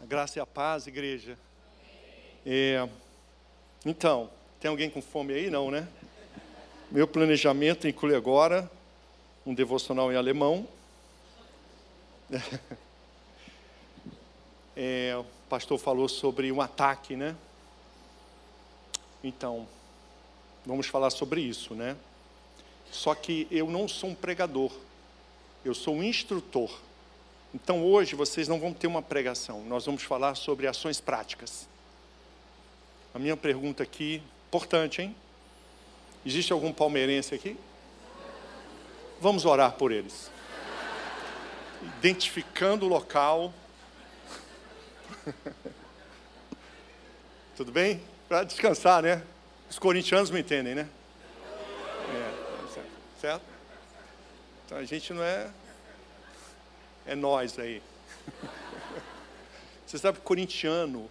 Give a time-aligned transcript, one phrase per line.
[0.00, 1.36] A graça e a paz, igreja.
[2.46, 2.88] É,
[3.84, 5.50] então, tem alguém com fome aí?
[5.50, 5.88] Não, né?
[6.90, 8.70] Meu planejamento inclui agora
[9.44, 10.66] um devocional em alemão.
[14.80, 17.34] É, o pastor falou sobre um ataque, né?
[19.24, 19.66] Então,
[20.64, 21.96] vamos falar sobre isso, né?
[22.92, 24.70] Só que eu não sou um pregador,
[25.64, 26.70] eu sou um instrutor.
[27.54, 31.66] Então hoje vocês não vão ter uma pregação, nós vamos falar sobre ações práticas.
[33.14, 35.16] A minha pergunta aqui, importante, hein?
[36.26, 37.56] Existe algum palmeirense aqui?
[39.20, 40.30] Vamos orar por eles.
[41.98, 43.52] Identificando o local.
[47.56, 48.02] Tudo bem?
[48.28, 49.22] Para descansar, né?
[49.70, 50.88] Os corintianos me entendem, né?
[52.10, 52.90] É, certo.
[53.20, 53.42] certo?
[54.66, 55.50] Então a gente não é
[57.08, 57.82] é nós aí.
[59.86, 61.10] Você sabe que corintiano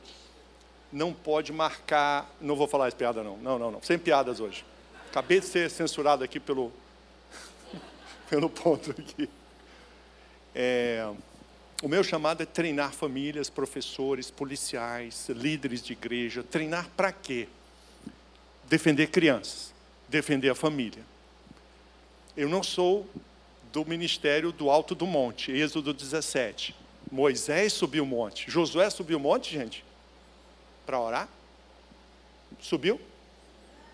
[0.93, 2.29] não pode marcar.
[2.39, 3.35] Não vou falar essa piada, não.
[3.37, 3.81] Não, não, não.
[3.81, 4.63] Sem piadas hoje.
[5.09, 6.71] Acabei de ser censurado aqui pelo,
[8.29, 9.27] pelo ponto aqui.
[10.53, 11.11] É,
[11.81, 16.43] o meu chamado é treinar famílias, professores, policiais, líderes de igreja.
[16.43, 17.47] Treinar para quê?
[18.65, 19.73] Defender crianças,
[20.07, 21.03] defender a família.
[22.35, 23.07] Eu não sou
[23.77, 26.73] do ministério do Alto do Monte, Êxodo 17.
[27.11, 28.49] Moisés subiu o monte.
[28.49, 29.85] Josué subiu o monte, gente,
[30.83, 31.29] para orar?
[32.59, 32.99] Subiu?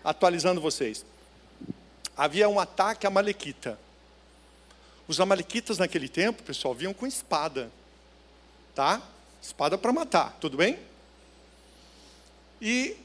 [0.02, 1.04] Atualizando vocês.
[2.16, 3.78] Havia um ataque a Malequita.
[5.06, 7.70] Os amalequitas naquele tempo, pessoal, vinham com espada.
[8.74, 9.02] Tá?
[9.42, 10.78] Espada para matar, tudo bem?
[12.58, 12.96] E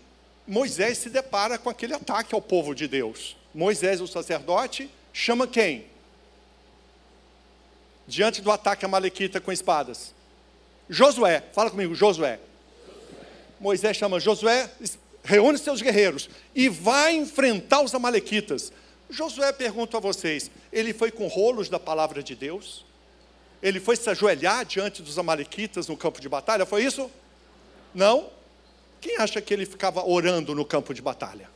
[0.47, 3.36] Moisés se depara com aquele ataque ao povo de Deus.
[3.53, 5.89] Moisés, o sacerdote, chama quem?
[8.09, 10.13] Diante do ataque a Malequita com espadas?
[10.89, 12.39] Josué, fala comigo, Josué.
[13.59, 14.69] Moisés chama Josué,
[15.23, 18.73] reúne seus guerreiros e vai enfrentar os Amalequitas.
[19.09, 22.83] Josué pergunta a vocês: ele foi com rolos da palavra de Deus?
[23.61, 26.65] Ele foi se ajoelhar diante dos Amalequitas no campo de batalha?
[26.65, 27.11] Foi isso?
[27.93, 28.30] Não?
[29.02, 31.49] Quem acha que ele ficava orando no campo de batalha?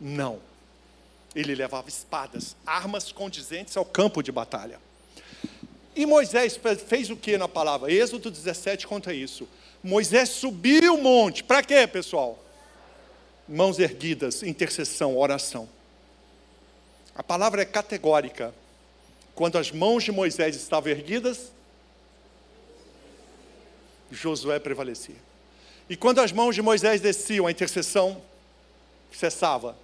[0.00, 0.38] Não.
[1.34, 4.85] Ele levava espadas, armas condizentes ao campo de batalha.
[5.96, 7.90] E Moisés fez o que na palavra?
[7.90, 9.48] Êxodo 17 conta isso.
[9.82, 11.42] Moisés subiu o monte.
[11.42, 12.38] Para quê, pessoal?
[13.48, 15.66] Mãos erguidas, intercessão, oração.
[17.14, 18.54] A palavra é categórica.
[19.34, 21.50] Quando as mãos de Moisés estavam erguidas,
[24.10, 25.16] Josué prevalecia.
[25.88, 28.20] E quando as mãos de Moisés desciam, a intercessão
[29.10, 29.74] cessava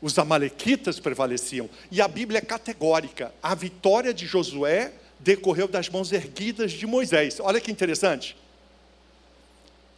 [0.00, 1.68] os amalequitas prevaleciam.
[1.90, 3.32] E a Bíblia é categórica.
[3.42, 7.40] A vitória de Josué decorreu das mãos erguidas de Moisés.
[7.40, 8.36] Olha que interessante.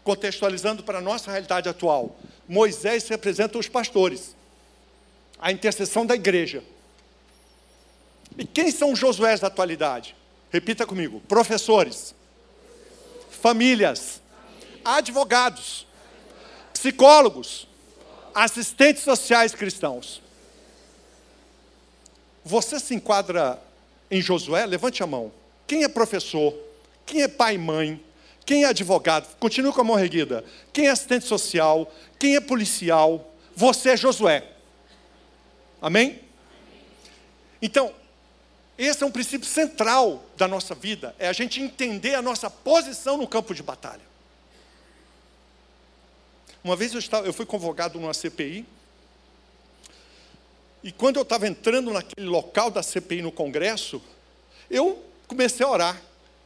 [0.04, 2.16] Contextualizando para a nossa realidade atual,
[2.48, 4.34] Moisés representa os pastores,
[5.38, 6.62] a intercessão da igreja.
[8.38, 10.16] E quem são os Josués da atualidade?
[10.50, 12.14] Repita comigo: professores,
[13.30, 14.22] famílias,
[14.84, 15.86] advogados,
[16.72, 17.67] psicólogos,
[18.44, 20.22] assistentes sociais cristãos.
[22.44, 23.60] Você se enquadra
[24.08, 24.64] em Josué?
[24.64, 25.32] Levante a mão.
[25.66, 26.54] Quem é professor?
[27.04, 28.00] Quem é pai e mãe?
[28.46, 29.36] Quem é advogado?
[29.38, 30.44] Continue com a mão erguida.
[30.72, 31.92] Quem é assistente social?
[32.16, 33.34] Quem é policial?
[33.56, 34.44] Você é Josué.
[35.82, 36.20] Amém?
[37.60, 37.92] Então,
[38.78, 43.16] esse é um princípio central da nossa vida, é a gente entender a nossa posição
[43.16, 44.08] no campo de batalha.
[46.68, 48.66] Uma vez eu, estava, eu fui convocado numa CPI,
[50.84, 54.02] e quando eu estava entrando naquele local da CPI no Congresso,
[54.70, 56.02] eu comecei a orar.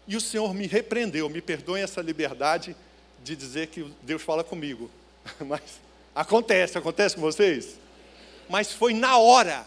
[0.06, 2.76] E o Senhor me repreendeu, me perdoe essa liberdade
[3.24, 4.88] de dizer que Deus fala comigo.
[5.44, 5.80] Mas
[6.14, 7.76] acontece, acontece com vocês?
[8.48, 9.66] Mas foi na hora.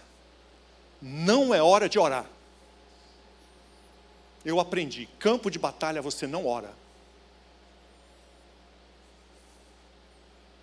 [1.01, 2.29] Não é hora de orar.
[4.45, 6.71] Eu aprendi, campo de batalha você não ora.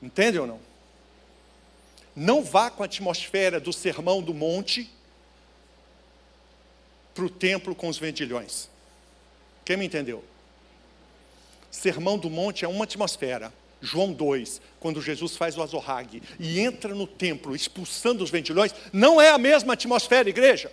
[0.03, 0.61] Entende ou não?
[2.15, 4.91] Não vá com a atmosfera do sermão do monte
[7.15, 8.69] para o templo com os vendilhões.
[9.65, 10.25] Quem me entendeu?
[11.71, 13.53] Sermão do monte é uma atmosfera.
[13.81, 19.21] João 2, quando Jesus faz o azorrague e entra no templo expulsando os vendilhões, não
[19.21, 20.71] é a mesma atmosfera, igreja.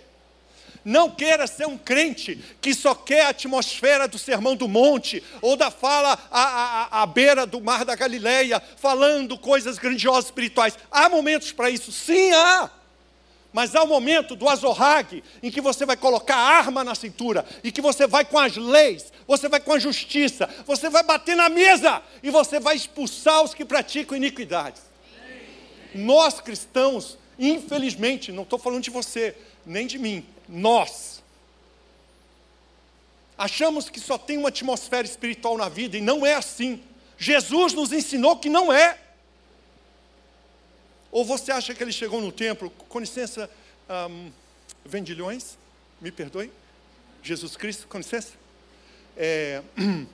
[0.84, 5.56] Não queira ser um crente que só quer a atmosfera do sermão do monte ou
[5.56, 10.78] da fala à, à, à beira do mar da Galileia, falando coisas grandiosas espirituais.
[10.90, 11.92] Há momentos para isso?
[11.92, 12.70] Sim, há.
[13.52, 17.44] Mas há o momento do azorrague, em que você vai colocar a arma na cintura,
[17.64, 21.36] e que você vai com as leis, você vai com a justiça, você vai bater
[21.36, 24.82] na mesa, e você vai expulsar os que praticam iniquidades.
[25.92, 29.36] Nós cristãos, infelizmente, não estou falando de você,
[29.66, 31.22] nem de mim, nós.
[33.38, 36.82] Achamos que só tem uma atmosfera espiritual na vida, e não é assim.
[37.16, 38.98] Jesus nos ensinou que não é.
[41.10, 43.50] Ou você acha que ele chegou no templo, com licença,
[44.10, 44.30] um,
[44.84, 45.56] vendilhões,
[46.00, 46.50] me perdoem,
[47.22, 48.32] Jesus Cristo, com licença.
[49.16, 49.62] É,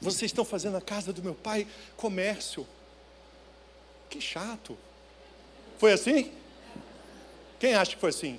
[0.00, 1.66] vocês estão fazendo a casa do meu pai
[1.96, 2.66] comércio.
[4.08, 4.76] Que chato.
[5.78, 6.32] Foi assim?
[7.60, 8.38] Quem acha que foi assim?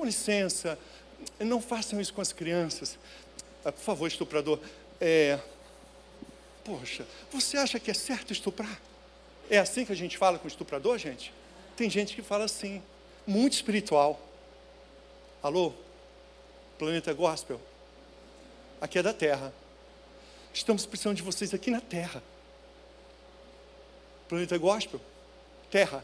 [0.00, 0.78] Com licença,
[1.38, 2.98] não façam isso com as crianças.
[3.62, 4.58] Ah, por favor, estuprador.
[4.98, 5.38] É,
[6.64, 8.80] poxa, você acha que é certo estuprar?
[9.50, 11.34] É assim que a gente fala com estuprador, gente?
[11.76, 12.82] Tem gente que fala assim,
[13.26, 14.18] muito espiritual.
[15.42, 15.74] Alô?
[16.78, 17.60] Planeta Gospel?
[18.80, 19.52] Aqui é da Terra.
[20.54, 22.22] Estamos precisando de vocês aqui na Terra.
[24.30, 24.98] Planeta Gospel?
[25.70, 26.02] Terra.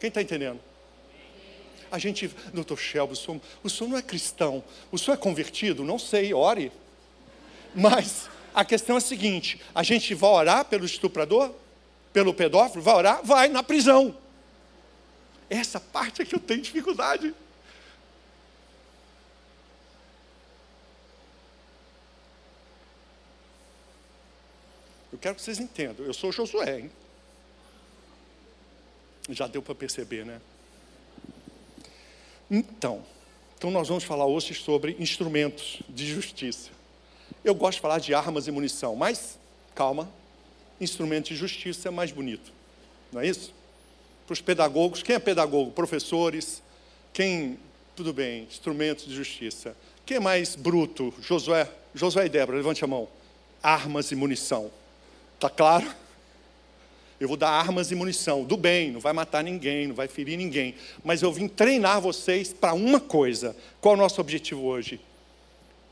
[0.00, 0.58] Quem está entendendo?
[1.94, 5.84] A gente, doutor Shelby, o senhor, o senhor não é cristão, o senhor é convertido?
[5.84, 6.72] Não sei, ore.
[7.72, 11.54] Mas a questão é a seguinte: a gente vai orar pelo estuprador?
[12.12, 12.82] Pelo pedófilo?
[12.82, 13.20] Vai orar?
[13.22, 14.18] Vai, na prisão.
[15.48, 17.32] Essa parte é que eu tenho dificuldade.
[25.12, 26.04] Eu quero que vocês entendam.
[26.04, 26.90] Eu sou Josué, hein?
[29.28, 30.40] Já deu para perceber, né?
[32.50, 33.02] Então,
[33.56, 36.70] então nós vamos falar hoje sobre instrumentos de justiça.
[37.44, 39.38] Eu gosto de falar de armas e munição, mas
[39.74, 40.08] calma,
[40.80, 42.52] instrumento de justiça é mais bonito,
[43.12, 43.52] não é isso?
[44.26, 45.70] Para os pedagogos, quem é pedagogo?
[45.70, 46.62] Professores,
[47.12, 47.58] quem,
[47.94, 49.76] tudo bem, instrumentos de justiça.
[50.06, 51.12] Quem é mais bruto?
[51.20, 53.08] Josué, Josué e Débora, levante a mão.
[53.62, 54.70] Armas e munição.
[55.34, 56.03] Está claro?
[57.20, 60.36] Eu vou dar armas e munição, do bem, não vai matar ninguém, não vai ferir
[60.36, 60.74] ninguém.
[61.02, 63.56] Mas eu vim treinar vocês para uma coisa.
[63.80, 65.00] Qual é o nosso objetivo hoje?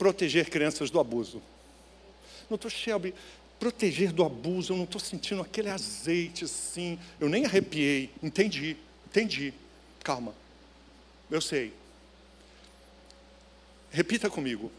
[0.03, 1.41] proteger crianças do abuso.
[2.49, 3.15] Doutor Shelby,
[3.61, 6.99] proteger do abuso, eu não estou sentindo aquele azeite assim.
[7.21, 8.11] Eu nem arrepiei.
[8.21, 8.77] Entendi,
[9.07, 9.55] entendi.
[10.03, 10.35] Calma.
[11.31, 11.73] Eu sei.
[13.93, 14.73] Repita comigo.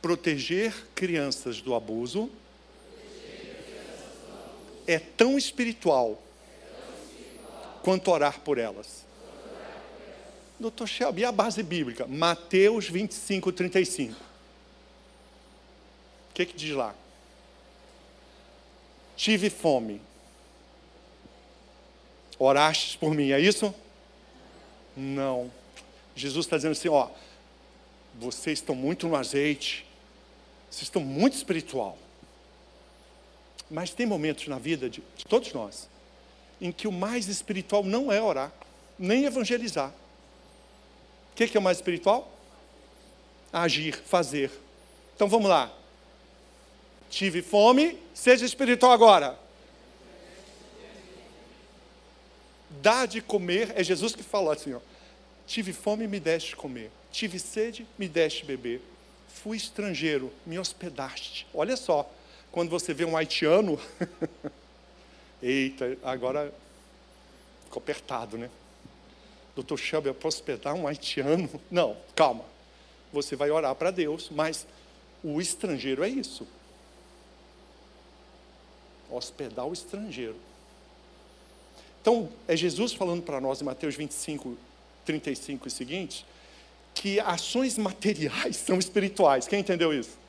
[0.00, 2.30] Proteger crianças do abuso
[4.86, 6.20] é tão espiritual
[7.82, 9.04] quanto orar por elas.
[10.58, 12.06] Doutor Shelby, e a base bíblica?
[12.06, 14.12] Mateus 25, 35.
[14.12, 14.16] O
[16.34, 16.94] que, que diz lá?
[19.16, 20.00] Tive fome.
[22.38, 23.74] Orastes por mim, é isso?
[24.96, 25.50] Não.
[26.16, 27.08] Jesus está dizendo assim: ó,
[28.14, 29.86] vocês estão muito no azeite,
[30.70, 31.98] vocês estão muito espiritual.
[33.74, 35.88] Mas tem momentos na vida de, de todos nós
[36.60, 38.52] em que o mais espiritual não é orar,
[38.96, 39.90] nem evangelizar.
[41.32, 42.32] O que, que é o mais espiritual?
[43.52, 44.52] Agir, fazer.
[45.16, 45.76] Então vamos lá.
[47.10, 49.36] Tive fome, seja espiritual agora.
[52.80, 54.80] Dá de comer, é Jesus que falou assim: ó,
[55.48, 56.92] tive fome, me deste comer.
[57.10, 58.80] Tive sede, me deste beber.
[59.26, 61.44] Fui estrangeiro, me hospedaste.
[61.52, 62.08] Olha só,
[62.54, 63.80] quando você vê um haitiano,
[65.42, 66.54] eita, agora
[67.64, 68.48] ficou apertado, né?
[69.56, 71.50] Doutor Shelby, eu posso hospedar um haitiano?
[71.68, 72.44] Não, calma.
[73.12, 74.68] Você vai orar para Deus, mas
[75.24, 76.46] o estrangeiro é isso
[79.10, 80.36] hospedar o estrangeiro.
[82.00, 84.56] Então, é Jesus falando para nós em Mateus 25,
[85.04, 86.26] 35 e seguinte,
[86.94, 89.48] que ações materiais são espirituais.
[89.48, 90.23] Quem entendeu isso?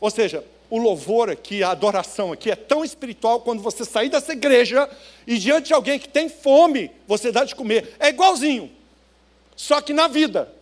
[0.00, 4.32] Ou seja, o louvor aqui, a adoração aqui é tão espiritual quando você sair dessa
[4.32, 4.88] igreja
[5.26, 7.96] e diante de alguém que tem fome, você dá de comer.
[7.98, 8.70] É igualzinho,
[9.56, 10.52] só que na vida.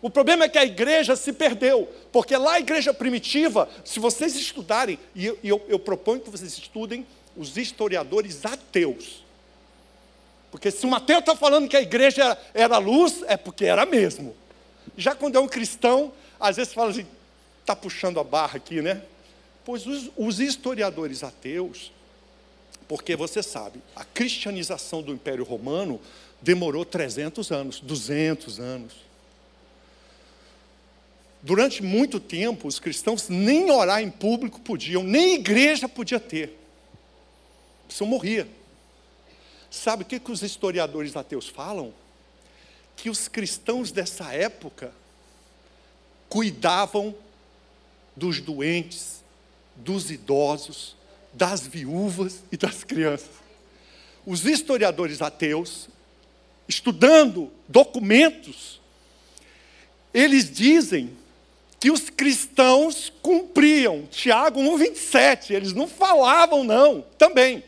[0.00, 4.36] O problema é que a igreja se perdeu, porque lá a igreja primitiva, se vocês
[4.36, 9.24] estudarem, e eu, eu, proponho que vocês estudem os historiadores ateus.
[10.50, 13.86] Porque se um ateu está falando que a igreja era, era luz, é porque era
[13.86, 14.36] mesmo.
[14.94, 17.06] Já quando é um cristão, às vezes fala assim,
[17.64, 19.02] está puxando a barra aqui, né?
[19.64, 21.90] Pois os, os historiadores ateus,
[22.86, 25.98] porque você sabe, a cristianização do Império Romano
[26.42, 28.92] demorou 300 anos, 200 anos.
[31.42, 36.58] Durante muito tempo, os cristãos nem orar em público podiam, nem igreja podia ter.
[37.84, 38.46] A pessoa morria.
[39.70, 41.94] Sabe o que, que os historiadores ateus falam?
[42.94, 44.92] Que os cristãos dessa época
[46.28, 47.14] cuidavam
[48.16, 49.22] dos doentes,
[49.76, 50.96] dos idosos,
[51.32, 53.30] das viúvas e das crianças.
[54.24, 55.88] Os historiadores ateus,
[56.68, 58.80] estudando documentos,
[60.12, 61.10] eles dizem
[61.80, 64.06] que os cristãos cumpriam.
[64.10, 67.62] Tiago 1,27, eles não falavam, não, também.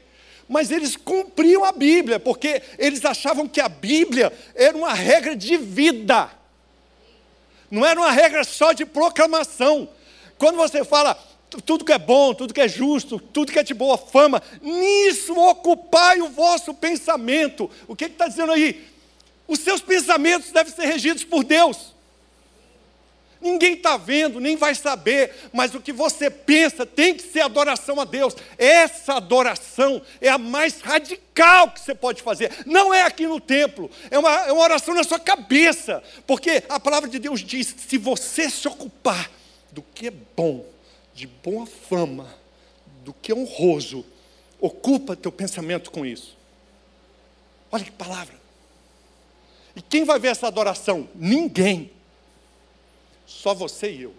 [0.49, 5.57] Mas eles cumpriam a Bíblia, porque eles achavam que a Bíblia era uma regra de
[5.57, 6.31] vida,
[7.71, 9.88] não era uma regra só de proclamação.
[10.38, 11.16] Quando você fala
[11.64, 15.35] tudo que é bom, tudo que é justo, tudo que é de boa fama, nisso
[15.38, 17.71] ocupai o vosso pensamento.
[17.87, 18.87] O que está dizendo aí?
[19.47, 21.95] Os seus pensamentos devem ser regidos por Deus.
[23.40, 28.00] Ninguém está vendo, nem vai saber, mas o que você pensa tem que ser adoração
[28.00, 28.35] a Deus.
[28.59, 32.50] Essa adoração é a mais radical que você pode fazer.
[32.64, 36.81] Não é aqui no templo, é uma, é uma oração na sua cabeça, porque a
[36.81, 39.31] palavra de Deus diz: se você se ocupar
[39.76, 40.64] do que é bom,
[41.12, 42.35] de boa fama,
[43.04, 44.06] do que é honroso,
[44.59, 46.35] ocupa teu pensamento com isso.
[47.71, 48.35] Olha que palavra.
[49.76, 51.06] E quem vai ver essa adoração?
[51.14, 51.92] Ninguém.
[53.26, 54.14] Só você e eu.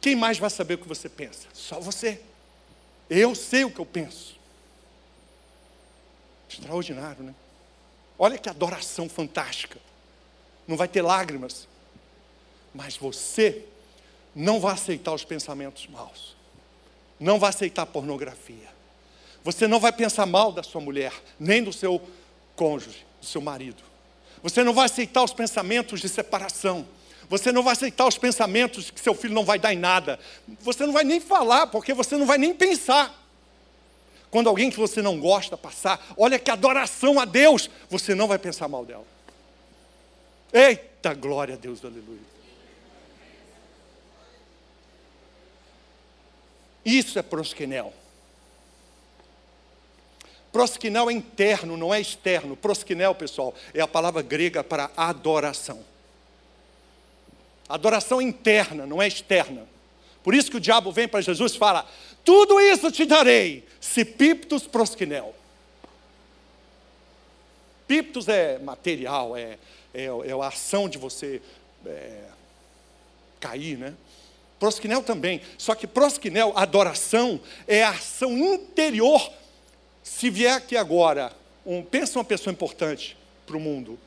[0.00, 1.46] Quem mais vai saber o que você pensa?
[1.52, 2.22] Só você.
[3.10, 4.38] Eu sei o que eu penso.
[6.48, 7.34] Extraordinário, né?
[8.18, 9.78] Olha que adoração fantástica.
[10.66, 11.68] Não vai ter lágrimas.
[12.72, 13.66] Mas você
[14.34, 16.36] não vai aceitar os pensamentos maus,
[17.18, 18.68] não vai aceitar pornografia,
[19.42, 22.00] você não vai pensar mal da sua mulher, nem do seu
[22.54, 23.82] cônjuge, do seu marido,
[24.42, 26.86] você não vai aceitar os pensamentos de separação,
[27.28, 30.18] você não vai aceitar os pensamentos que seu filho não vai dar em nada,
[30.60, 33.16] você não vai nem falar, porque você não vai nem pensar.
[34.30, 38.38] Quando alguém que você não gosta passar, olha que adoração a Deus, você não vai
[38.38, 39.06] pensar mal dela.
[40.52, 42.29] Eita glória a Deus, aleluia.
[46.84, 47.92] Isso é prosquenel.
[50.52, 52.56] Prosquenel é interno, não é externo.
[52.56, 55.84] Prosquenel, pessoal, é a palavra grega para adoração.
[57.68, 59.66] Adoração interna, não é externa.
[60.24, 61.88] Por isso que o diabo vem para Jesus e fala:
[62.24, 65.34] Tudo isso te darei, se piptos prosquenel.
[67.86, 69.58] Piptos é material, é,
[69.94, 71.40] é, é a ação de você
[71.86, 72.24] é,
[73.40, 73.94] cair, né?
[74.60, 75.40] Prosquinel também.
[75.56, 79.32] Só que prosquinel, adoração, é a ação interior.
[80.02, 81.32] Se vier aqui agora,
[81.64, 83.98] um, pensa uma pessoa importante para o mundo,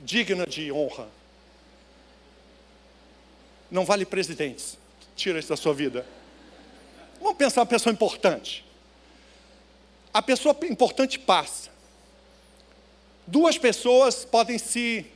[0.00, 1.08] digna de honra.
[3.70, 4.76] Não vale presidentes.
[5.14, 6.04] Tira isso da sua vida.
[7.20, 8.64] Vamos pensar uma pessoa importante.
[10.12, 11.70] A pessoa importante passa.
[13.24, 15.06] Duas pessoas podem se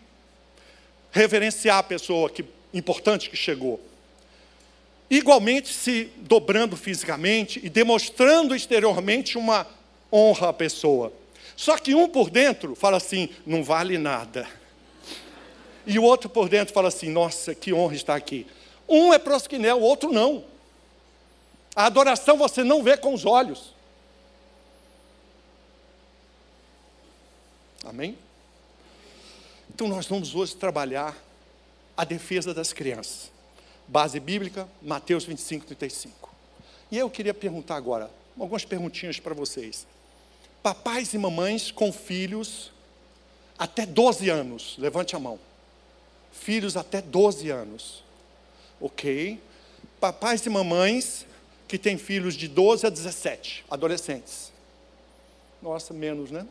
[1.14, 2.44] reverenciar a pessoa que,
[2.74, 3.80] importante que chegou.
[5.08, 9.64] Igualmente se dobrando fisicamente e demonstrando exteriormente uma
[10.12, 11.12] honra à pessoa.
[11.56, 14.48] Só que um por dentro fala assim: não vale nada.
[15.86, 18.44] E o outro por dentro fala assim: nossa, que honra estar aqui.
[18.88, 20.44] Um é prosquinel, o outro não.
[21.76, 23.72] A adoração você não vê com os olhos.
[27.84, 28.18] Amém?
[29.74, 31.16] Então nós vamos hoje trabalhar
[31.96, 33.32] a defesa das crianças.
[33.88, 36.32] Base bíblica, Mateus 25, 35.
[36.92, 39.84] E eu queria perguntar agora, algumas perguntinhas para vocês.
[40.62, 42.70] Papais e mamães com filhos
[43.58, 45.40] até 12 anos, levante a mão.
[46.32, 48.04] Filhos até 12 anos.
[48.80, 49.40] Ok?
[49.98, 51.26] Papais e mamães
[51.66, 54.52] que têm filhos de 12 a 17, adolescentes.
[55.60, 56.46] Nossa, menos, né?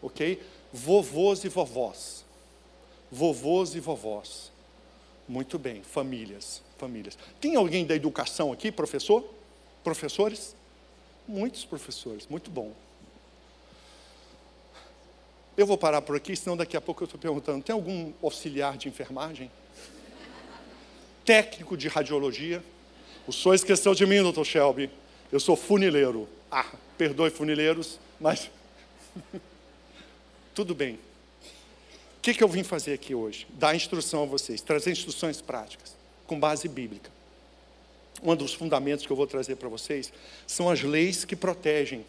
[0.00, 0.40] Ok?
[0.72, 2.24] Vovôs e vovós.
[3.10, 4.52] Vovôs e vovós.
[5.28, 7.18] Muito bem, famílias, famílias.
[7.40, 9.28] Tem alguém da educação aqui, professor?
[9.84, 10.54] Professores?
[11.26, 12.72] Muitos professores, muito bom.
[15.56, 18.78] Eu vou parar por aqui, senão daqui a pouco eu estou perguntando: tem algum auxiliar
[18.78, 19.50] de enfermagem?
[21.24, 22.62] Técnico de radiologia?
[23.26, 24.88] O senhor esqueceu de mim, doutor Shelby.
[25.30, 26.28] Eu sou funileiro.
[26.50, 28.50] Ah, perdoe funileiros, mas
[30.58, 30.94] Tudo bem.
[30.94, 33.46] O que, que eu vim fazer aqui hoje?
[33.50, 35.94] Dar instrução a vocês, trazer instruções práticas,
[36.26, 37.12] com base bíblica.
[38.20, 40.12] Um dos fundamentos que eu vou trazer para vocês
[40.48, 42.04] são as leis que protegem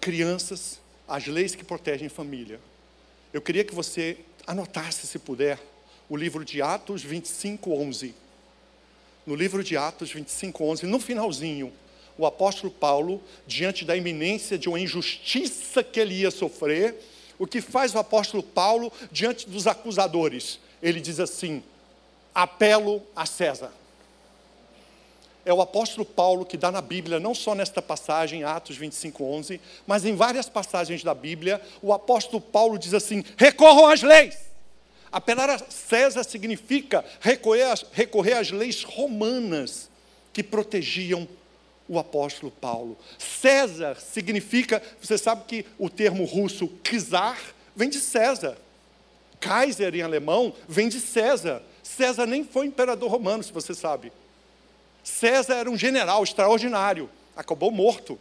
[0.00, 0.78] crianças,
[1.08, 2.60] as leis que protegem família.
[3.32, 5.58] Eu queria que você anotasse, se puder,
[6.08, 8.14] o livro de Atos 25, 11.
[9.26, 11.72] No livro de Atos 25, 11, no finalzinho,
[12.16, 16.94] o apóstolo Paulo, diante da iminência de uma injustiça que ele ia sofrer,
[17.40, 20.60] o que faz o apóstolo Paulo diante dos acusadores?
[20.82, 21.62] Ele diz assim:
[22.34, 23.72] apelo a César.
[25.42, 29.58] É o apóstolo Paulo que dá na Bíblia, não só nesta passagem, Atos 25, 11,
[29.86, 34.36] mas em várias passagens da Bíblia, o apóstolo Paulo diz assim: recorram às leis.
[35.10, 39.90] Apelar a César significa recorrer às, recorrer às leis romanas
[40.30, 41.26] que protegiam
[41.90, 42.96] o apóstolo Paulo.
[43.18, 47.36] César significa, você sabe que o termo russo czar
[47.74, 48.56] vem de César.
[49.40, 51.60] Kaiser em alemão vem de César.
[51.82, 54.12] César nem foi imperador romano, se você sabe.
[55.02, 58.16] César era um general extraordinário, acabou morto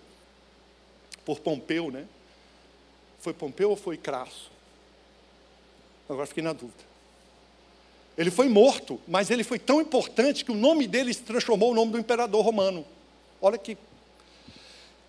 [1.24, 2.08] por Pompeu, né?
[3.20, 4.50] Foi Pompeu ou foi Crasso?
[6.10, 6.90] Agora fiquei na dúvida.
[8.18, 11.82] Ele foi morto, mas ele foi tão importante que o nome dele se transformou no
[11.82, 12.84] nome do imperador romano.
[13.42, 13.78] Olha que.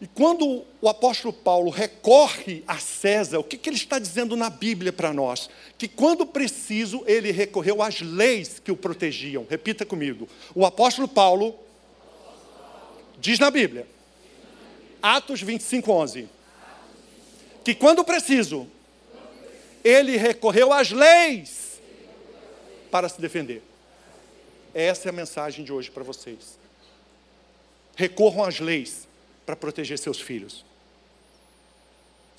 [0.01, 4.49] E quando o apóstolo Paulo recorre a César, o que, que ele está dizendo na
[4.49, 5.51] Bíblia para nós?
[5.77, 9.47] Que quando preciso, ele recorreu às leis que o protegiam.
[9.49, 10.27] Repita comigo.
[10.55, 11.55] O apóstolo Paulo
[13.19, 13.87] diz na Bíblia,
[15.03, 16.29] Atos 25, 11,
[17.63, 18.67] que quando preciso,
[19.85, 21.79] ele recorreu às leis
[22.91, 23.63] para se defender.
[24.73, 26.60] Essa é a mensagem de hoje para vocês
[28.01, 29.07] recorram às leis
[29.45, 30.65] para proteger seus filhos.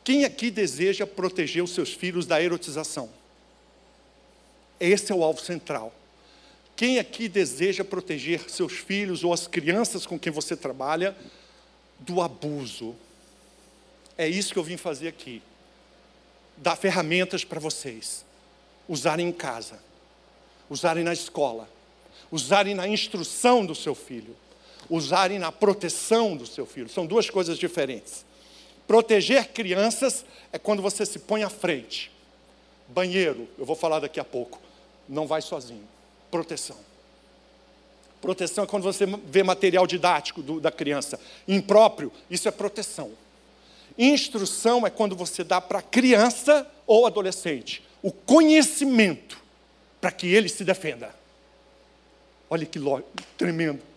[0.04, 3.08] Quem aqui deseja proteger os seus filhos da erotização?
[4.80, 5.94] Esse é o alvo central.
[6.76, 11.16] Quem aqui deseja proteger seus filhos ou as crianças com quem você trabalha
[12.00, 12.96] do abuso?
[14.18, 15.44] É isso que eu vim fazer aqui.
[16.58, 18.26] Dar ferramentas para vocês
[18.88, 19.80] usarem em casa,
[20.68, 21.70] usarem na escola,
[22.32, 24.36] usarem na instrução do seu filho
[24.92, 26.90] usarem na proteção do seu filho.
[26.90, 28.26] São duas coisas diferentes.
[28.86, 32.12] Proteger crianças é quando você se põe à frente.
[32.90, 34.60] Banheiro, eu vou falar daqui a pouco,
[35.08, 35.88] não vai sozinho.
[36.30, 36.78] Proteção.
[38.20, 43.12] Proteção é quando você vê material didático do, da criança impróprio, isso é proteção.
[43.98, 49.40] Instrução é quando você dá para a criança ou adolescente o conhecimento
[50.00, 51.14] para que ele se defenda.
[52.50, 52.80] Olha que
[53.38, 53.91] tremendo.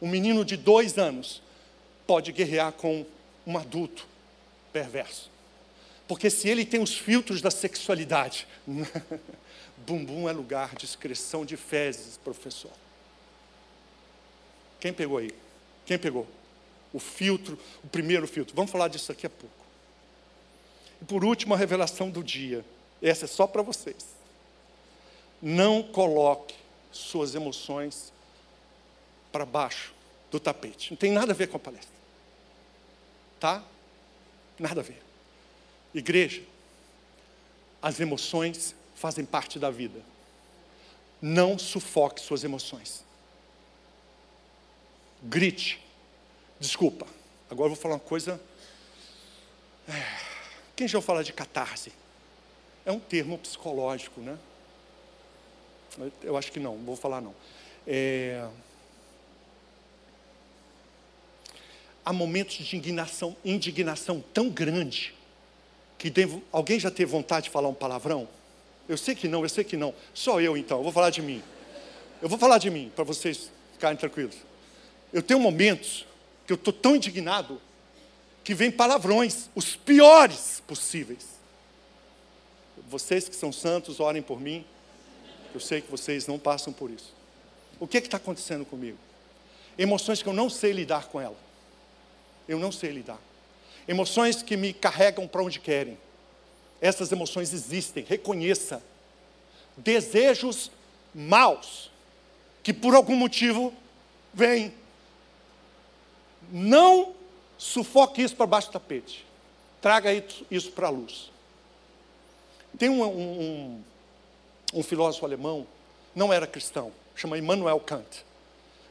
[0.00, 1.42] Um menino de dois anos
[2.06, 3.04] pode guerrear com
[3.46, 4.06] um adulto
[4.72, 5.30] perverso.
[6.06, 8.46] Porque se ele tem os filtros da sexualidade,
[9.76, 12.70] bumbum é lugar de excreção de fezes, professor.
[14.80, 15.34] Quem pegou aí?
[15.84, 16.26] Quem pegou?
[16.92, 18.54] O filtro, o primeiro filtro.
[18.54, 19.54] Vamos falar disso daqui a pouco.
[21.02, 22.64] E por último, a revelação do dia.
[23.02, 24.06] Essa é só para vocês.
[25.42, 26.54] Não coloque
[26.90, 28.12] suas emoções
[29.38, 29.94] para baixo
[30.32, 30.90] do tapete.
[30.90, 31.94] Não tem nada a ver com a palestra.
[33.38, 33.62] Tá?
[34.58, 35.00] Nada a ver.
[35.94, 36.42] Igreja,
[37.80, 40.02] as emoções fazem parte da vida.
[41.22, 43.04] Não sufoque suas emoções.
[45.22, 45.80] Grite.
[46.58, 47.06] Desculpa.
[47.48, 48.40] Agora eu vou falar uma coisa.
[49.88, 50.20] É,
[50.74, 51.92] quem já ouviu falar de catarse?
[52.84, 54.36] É um termo psicológico, né?
[56.22, 57.34] Eu acho que não, vou falar não.
[57.86, 58.48] É,
[62.08, 65.14] há momentos de indignação, indignação tão grande
[65.98, 68.26] que devo, alguém já teve vontade de falar um palavrão?
[68.88, 69.94] Eu sei que não, eu sei que não.
[70.14, 71.42] Só eu então, eu vou falar de mim.
[72.22, 74.36] Eu vou falar de mim, para vocês ficarem tranquilos.
[75.12, 76.06] Eu tenho momentos
[76.46, 77.60] que eu estou tão indignado
[78.42, 81.26] que vem palavrões, os piores possíveis.
[82.88, 84.64] Vocês que são santos, orem por mim.
[85.52, 87.14] Eu sei que vocês não passam por isso.
[87.78, 88.96] O que está acontecendo comigo?
[89.76, 91.47] Emoções que eu não sei lidar com elas
[92.48, 93.20] eu não sei lidar.
[93.86, 95.98] Emoções que me carregam para onde querem.
[96.80, 98.82] Essas emoções existem, reconheça.
[99.76, 100.70] Desejos
[101.14, 101.90] maus,
[102.62, 103.72] que por algum motivo
[104.32, 104.72] vêm.
[106.50, 107.14] Não
[107.56, 109.26] sufoque isso para baixo do tapete.
[109.80, 110.10] Traga
[110.50, 111.30] isso para a luz.
[112.78, 113.82] Tem um, um,
[114.74, 115.66] um filósofo alemão,
[116.14, 118.24] não era cristão, chama Immanuel Kant.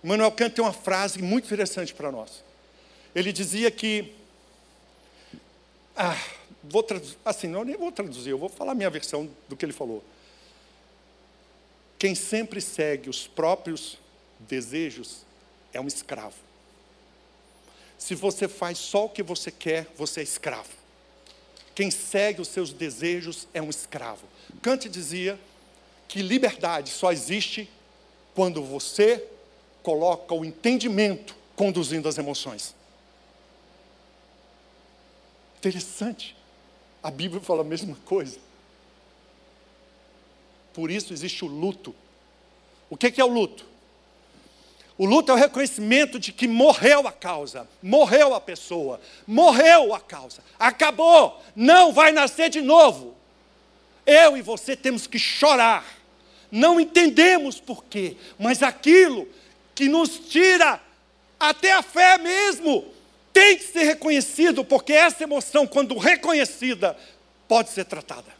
[0.03, 2.43] Immanuel Kant tem uma frase muito interessante para nós.
[3.17, 4.13] Ele dizia que.
[5.95, 6.15] Ah,
[6.63, 6.85] vou
[7.25, 10.03] assim, não nem vou traduzir, eu vou falar a minha versão do que ele falou.
[11.97, 13.97] Quem sempre segue os próprios
[14.39, 15.23] desejos
[15.73, 16.35] é um escravo.
[17.97, 20.69] Se você faz só o que você quer, você é escravo.
[21.73, 24.27] Quem segue os seus desejos é um escravo.
[24.61, 25.39] Kant dizia
[26.07, 27.67] que liberdade só existe
[28.35, 29.27] quando você
[29.81, 32.76] coloca o entendimento conduzindo as emoções.
[35.57, 36.35] Interessante.
[37.01, 38.39] A Bíblia fala a mesma coisa.
[40.73, 41.95] Por isso existe o luto.
[42.89, 43.65] O que é o luto?
[44.97, 49.99] O luto é o reconhecimento de que morreu a causa, morreu a pessoa, morreu a
[49.99, 53.15] causa, acabou, não vai nascer de novo.
[54.05, 55.85] Eu e você temos que chorar,
[56.51, 59.27] não entendemos porquê, mas aquilo
[59.75, 60.81] que nos tira
[61.39, 62.85] até a fé mesmo,
[63.37, 66.97] tem que ser reconhecido, porque essa emoção, quando reconhecida,
[67.47, 68.35] pode ser tratada.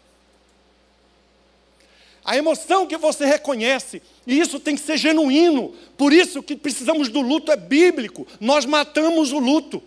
[2.26, 5.70] A emoção que você reconhece, e isso tem que ser genuíno.
[5.96, 8.26] Por isso que precisamos do luto é bíblico.
[8.40, 9.84] Nós matamos o luto.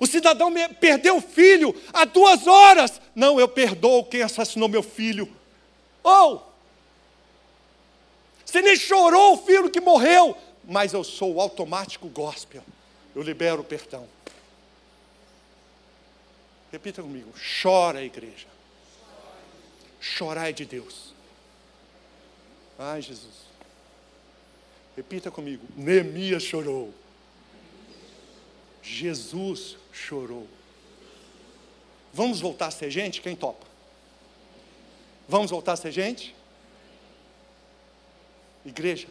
[0.00, 3.00] O cidadão perdeu o filho há duas horas.
[3.14, 5.30] Não, eu perdoo quem assassinou meu filho.
[6.02, 6.40] Ou, oh,
[8.44, 12.64] você nem chorou o filho que morreu, mas eu sou o automático gospel.
[13.14, 14.08] Eu libero o perdão.
[16.74, 17.32] Repita comigo:
[17.62, 18.48] chora, igreja.
[20.00, 21.14] Chorar é de Deus.
[22.76, 23.44] Ai, Jesus.
[24.96, 26.92] Repita comigo: Neemias chorou.
[28.82, 30.48] Jesus chorou.
[32.12, 33.20] Vamos voltar a ser gente?
[33.20, 33.64] Quem topa?
[35.28, 36.34] Vamos voltar a ser gente?
[38.66, 39.06] Igreja,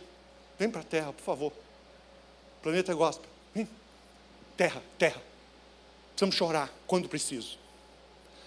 [0.59, 1.53] vem para a terra, por favor.
[2.61, 3.69] Planeta Gospel, vem.
[4.57, 5.32] Terra, terra.
[6.13, 7.57] Precisamos chorar quando preciso.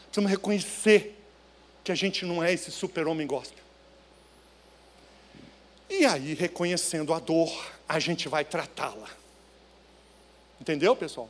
[0.07, 1.17] Precisamos reconhecer
[1.85, 3.65] que a gente não é esse super-homem gospel.
[5.89, 9.09] E aí, reconhecendo a dor, a gente vai tratá-la.
[10.61, 11.29] Entendeu, pessoal?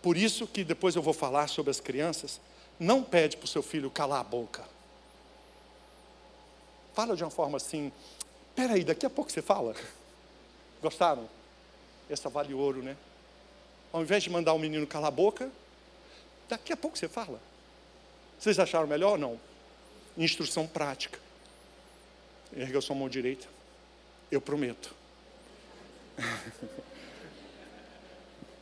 [0.00, 2.40] Por isso que depois eu vou falar sobre as crianças.
[2.78, 4.64] Não pede para o seu filho calar a boca.
[6.94, 7.92] Fala de uma forma assim.
[8.54, 9.74] Peraí, daqui a pouco você fala.
[10.80, 11.28] Gostaram?
[12.08, 12.96] Essa vale ouro, né?
[13.96, 15.50] Ao invés de mandar o menino calar a boca,
[16.50, 17.40] daqui a pouco você fala.
[18.38, 19.40] Vocês acharam melhor ou não?
[20.18, 21.18] Instrução prática.
[22.54, 23.48] Erga sua mão direita.
[24.30, 24.94] Eu prometo.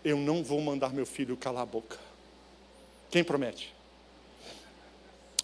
[0.05, 1.99] Eu não vou mandar meu filho calar a boca.
[3.11, 3.75] Quem promete?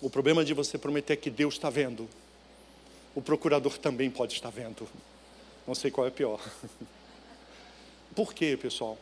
[0.00, 2.08] O problema de você prometer é que Deus está vendo.
[3.12, 4.88] O procurador também pode estar vendo.
[5.66, 6.40] Não sei qual é pior.
[8.14, 8.96] Por quê, pessoal?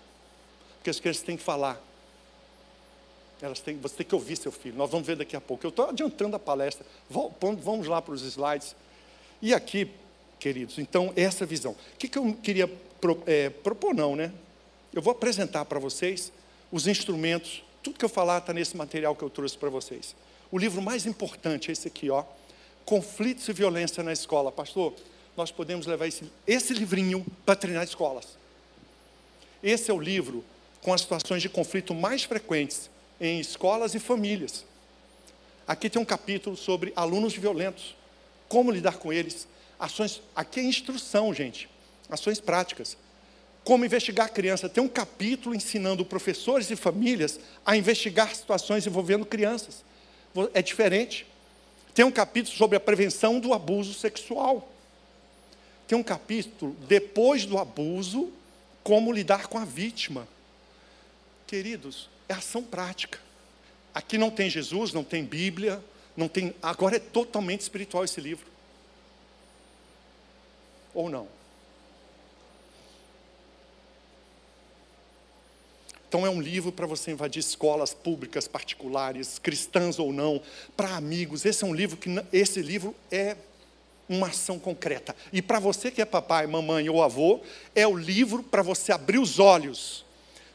[0.79, 1.81] Porque as crianças têm que falar.
[3.41, 4.77] Elas têm, você tem que ouvir seu filho.
[4.77, 5.65] Nós vamos ver daqui a pouco.
[5.65, 6.85] Eu estou adiantando a palestra.
[7.09, 8.75] Vamos lá para os slides.
[9.41, 9.91] E aqui,
[10.41, 11.73] queridos, então, essa visão.
[11.73, 12.67] O que, que eu queria
[13.01, 14.33] pro, é, propor, não, né?
[14.93, 16.33] Eu vou apresentar para vocês
[16.73, 17.63] os instrumentos.
[17.83, 20.17] Tudo que eu falar está nesse material que eu trouxe para vocês.
[20.51, 22.25] O livro mais importante é esse aqui, ó.
[22.85, 24.51] Conflitos e Violência na Escola.
[24.51, 24.95] Pastor,
[25.37, 28.37] nós podemos levar esse, esse livrinho para treinar escolas.
[29.63, 30.45] Esse é o livro
[30.83, 34.65] com as situações de conflito mais frequentes em escolas e famílias.
[35.67, 37.95] Aqui tem um capítulo sobre alunos violentos,
[38.49, 39.47] como lidar com eles.
[39.79, 41.69] Ações, aqui é instrução, gente,
[42.09, 42.97] ações práticas.
[43.65, 44.67] Como investigar a criança.
[44.67, 49.85] Tem um capítulo ensinando professores e famílias a investigar situações envolvendo crianças.
[50.55, 51.27] É diferente.
[51.95, 54.73] Tem um capítulo sobre a prevenção do abuso sexual.
[55.87, 58.31] Tem um capítulo, depois do abuso,
[58.83, 60.27] como lidar com a vítima.
[61.49, 63.19] Queridos, é ação prática.
[63.95, 65.83] Aqui não tem Jesus, não tem Bíblia,
[66.15, 66.55] não tem.
[66.63, 68.47] Agora é totalmente espiritual esse livro.
[70.93, 71.27] Ou não?
[76.07, 80.43] Então é um livro para você invadir escolas públicas, particulares, cristãs ou não,
[80.77, 81.47] para amigos.
[81.47, 83.39] Esse é um livro que esse livro é
[84.07, 85.17] uma ação concreta.
[85.33, 87.41] E para você que é papai, mamãe ou avô,
[87.75, 90.07] é o livro para você abrir os olhos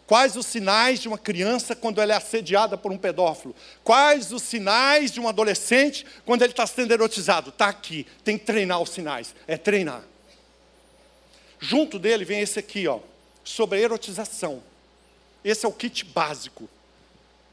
[0.05, 3.55] Quais os sinais de uma criança quando ela é assediada por um pedófilo?
[3.83, 7.49] Quais os sinais de um adolescente quando ele está sendo erotizado?
[7.49, 9.33] Está aqui, tem que treinar os sinais.
[9.47, 10.03] É treinar.
[11.57, 12.99] Junto dele vem esse aqui, ó,
[13.43, 14.61] sobre a erotização.
[15.43, 16.69] Esse é o kit básico.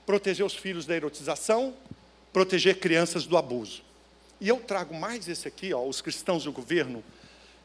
[0.05, 1.73] Proteger os filhos da erotização,
[2.33, 3.83] proteger crianças do abuso.
[4.41, 7.05] E eu trago mais esse aqui, ó, Os Cristãos do Governo,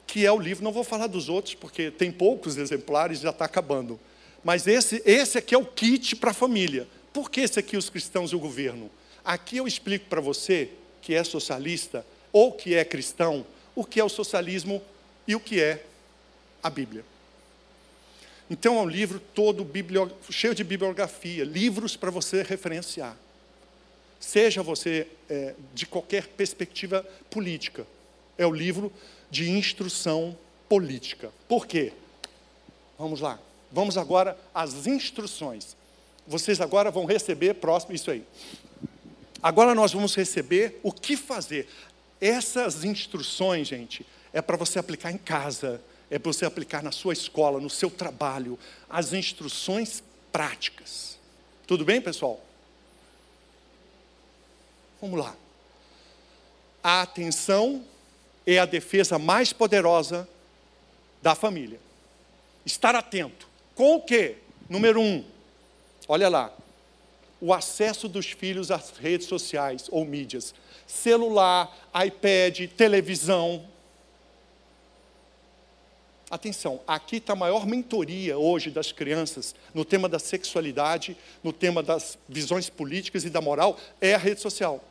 [0.06, 3.32] que é o livro, não vou falar dos outros, porque tem poucos exemplares e já
[3.32, 4.00] está acabando
[4.46, 6.88] mas esse, esse aqui é o kit para a família.
[7.12, 8.92] Por que esse aqui, os cristãos e o governo?
[9.24, 10.70] Aqui eu explico para você
[11.02, 14.84] que é socialista ou que é cristão, o que é o socialismo
[15.28, 15.84] e o que é
[16.62, 17.04] a Bíblia.
[18.48, 19.68] Então é um livro todo
[20.30, 23.18] cheio de bibliografia, livros para você referenciar.
[24.20, 27.88] Seja você é, de qualquer perspectiva política,
[28.38, 28.94] é o livro
[29.32, 30.38] de instrução
[30.70, 31.32] política.
[31.48, 31.94] Por quê?
[33.00, 33.40] Vamos lá.
[33.76, 35.76] Vamos agora às instruções.
[36.26, 38.26] Vocês agora vão receber próximo isso aí.
[39.44, 41.68] Agora nós vamos receber o que fazer.
[42.22, 47.12] Essas instruções, gente, é para você aplicar em casa, é para você aplicar na sua
[47.12, 48.58] escola, no seu trabalho,
[48.90, 51.20] as instruções práticas.
[51.68, 52.42] Tudo bem, pessoal?
[55.02, 55.36] Vamos lá.
[56.82, 57.84] A atenção
[58.48, 60.26] é a defesa mais poderosa
[61.22, 61.82] da família.
[62.66, 63.54] Estar atento.
[63.76, 64.38] Com o quê?
[64.70, 65.24] Número um,
[66.08, 66.52] olha lá.
[67.42, 70.56] O acesso dos filhos às redes sociais ou mídias.
[70.88, 73.68] Celular, iPad, televisão.
[76.32, 81.84] Atenção, aqui está a maior mentoria hoje das crianças no tema da sexualidade, no tema
[81.84, 84.84] das visões políticas e da moral, é a rede social.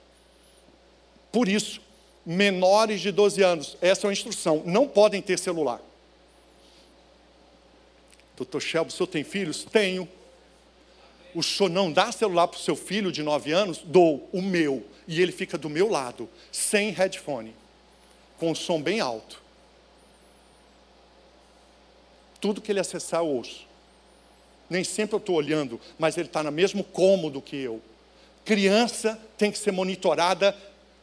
[1.32, 1.80] Por isso,
[2.24, 5.80] menores de 12 anos, essa é a instrução, não podem ter celular.
[8.36, 9.64] Doutor Shelby, o senhor tem filhos?
[9.64, 10.08] Tenho.
[11.34, 13.78] O senhor não dá celular para o seu filho de 9 anos?
[13.78, 14.84] Dou, o meu.
[15.06, 17.54] E ele fica do meu lado, sem headphone,
[18.38, 19.42] com o som bem alto.
[22.40, 23.66] Tudo que ele acessar, eu ouço.
[24.68, 27.80] Nem sempre eu estou olhando, mas ele está no mesmo cômodo que eu.
[28.44, 30.56] Criança tem que ser monitorada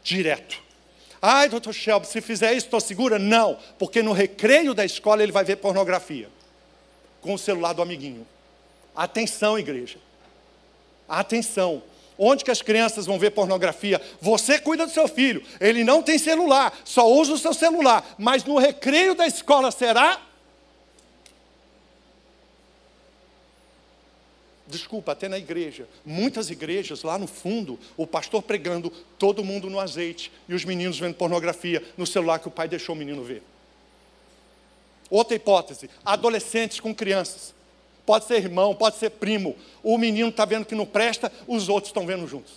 [0.04, 0.62] direto.
[1.22, 3.20] Ai, doutor Shelby, se fizer isso, estou segura?
[3.20, 6.30] Não, porque no recreio da escola ele vai ver pornografia
[7.22, 8.28] com o celular do amiguinho.
[8.96, 9.98] Atenção, igreja.
[11.08, 11.84] Atenção.
[12.18, 14.02] Onde que as crianças vão ver pornografia?
[14.20, 15.44] Você cuida do seu filho.
[15.60, 18.16] Ele não tem celular, só usa o seu celular.
[18.18, 20.22] Mas no recreio da escola será?
[24.68, 25.88] Desculpa, até na igreja.
[26.06, 30.98] Muitas igrejas, lá no fundo, o pastor pregando, todo mundo no azeite, e os meninos
[30.98, 33.44] vendo pornografia no celular que o pai deixou o menino ver.
[35.12, 37.54] Outra hipótese: adolescentes com crianças.
[38.06, 39.56] Pode ser irmão, pode ser primo.
[39.84, 42.54] O menino está vendo que não presta, os outros estão vendo juntos.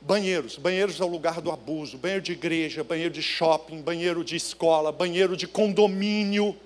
[0.00, 0.56] Banheiros.
[0.56, 1.98] Banheiros é o lugar do abuso.
[1.98, 6.56] Banheiro de igreja, banheiro de shopping, banheiro de escola, banheiro de condomínio.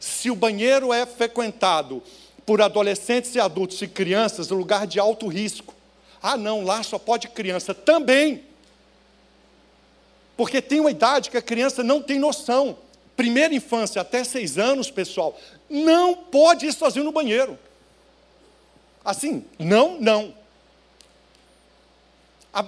[0.00, 2.02] Se o banheiro é frequentado
[2.44, 5.74] por adolescentes e adultos e crianças, é lugar de alto risco.
[6.22, 7.72] Ah, não, lá só pode criança.
[7.72, 8.51] Também.
[10.36, 12.78] Porque tem uma idade que a criança não tem noção.
[13.16, 17.58] Primeira infância até seis anos, pessoal, não pode ir sozinho no banheiro.
[19.04, 20.34] Assim, não, não.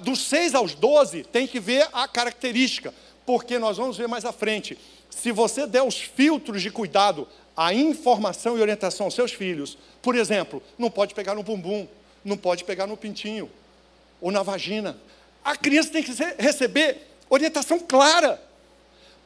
[0.03, 2.93] Dos seis aos doze tem que ver a característica,
[3.27, 4.79] porque nós vamos ver mais à frente.
[5.11, 10.17] Se você der os filtros de cuidado, a informação e orientação aos seus filhos, por
[10.17, 11.87] exemplo, não pode pegar no bumbum,
[12.25, 13.51] não pode pegar no pintinho
[14.21, 14.99] ou na vagina.
[15.45, 18.41] A criança tem que receber orientação clara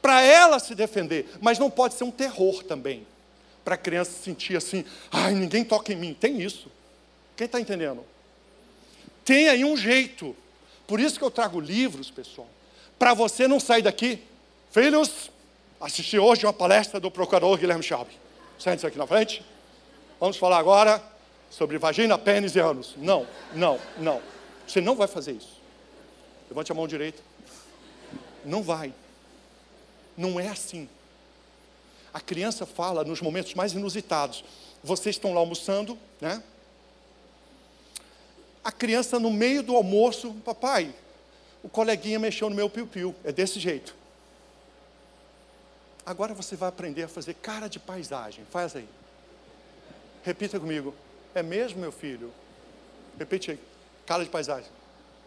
[0.01, 3.05] para ela se defender, mas não pode ser um terror também,
[3.63, 6.13] para a criança sentir assim, ai, ninguém toca em mim.
[6.13, 6.71] Tem isso.
[7.35, 8.03] Quem está entendendo?
[9.23, 10.35] Tem aí um jeito.
[10.87, 12.47] Por isso que eu trago livros, pessoal,
[12.97, 14.23] para você não sair daqui.
[14.71, 15.29] Filhos,
[15.79, 18.09] assisti hoje uma palestra do procurador Guilherme Schaub.
[18.57, 19.45] Sente-se aqui na frente.
[20.19, 21.01] Vamos falar agora
[21.49, 22.95] sobre vagina, pênis e ânus.
[22.97, 24.21] Não, não, não.
[24.67, 25.59] Você não vai fazer isso.
[26.49, 27.28] Levante a mão direita.
[28.45, 28.93] Não vai.
[30.17, 30.89] Não é assim.
[32.13, 34.43] A criança fala nos momentos mais inusitados.
[34.83, 36.43] Vocês estão lá almoçando, né?
[38.63, 40.93] A criança no meio do almoço, papai,
[41.63, 43.15] o coleguinha mexeu no meu piu-piu.
[43.23, 43.95] É desse jeito.
[46.05, 48.45] Agora você vai aprender a fazer cara de paisagem.
[48.49, 48.87] Faz aí.
[50.23, 50.93] Repita comigo.
[51.35, 52.33] É mesmo, meu filho?
[53.17, 53.59] Repete aí.
[54.05, 54.69] Cara de paisagem.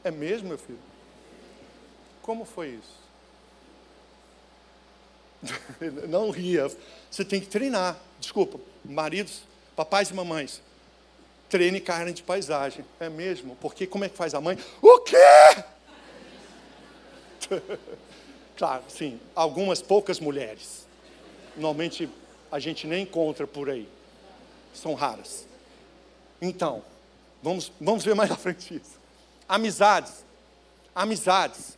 [0.03, 0.81] É mesmo, meu filho?
[2.21, 3.02] Como foi isso?
[6.09, 6.71] Não ria.
[7.11, 7.97] Você tem que treinar.
[8.19, 9.43] Desculpa, maridos,
[9.75, 10.61] papais e mamães.
[11.49, 12.85] Treine carne de paisagem.
[12.99, 13.57] É mesmo?
[13.57, 14.59] Porque como é que faz a mãe?
[14.81, 15.17] O quê?
[18.57, 19.21] claro, sim.
[19.35, 20.87] Algumas poucas mulheres.
[21.57, 22.09] Normalmente
[22.51, 23.89] a gente nem encontra por aí.
[24.73, 25.47] São raras.
[26.41, 26.83] Então,
[27.43, 28.99] vamos, vamos ver mais à frente isso.
[29.49, 30.25] Amizades.
[30.95, 31.77] Amizades.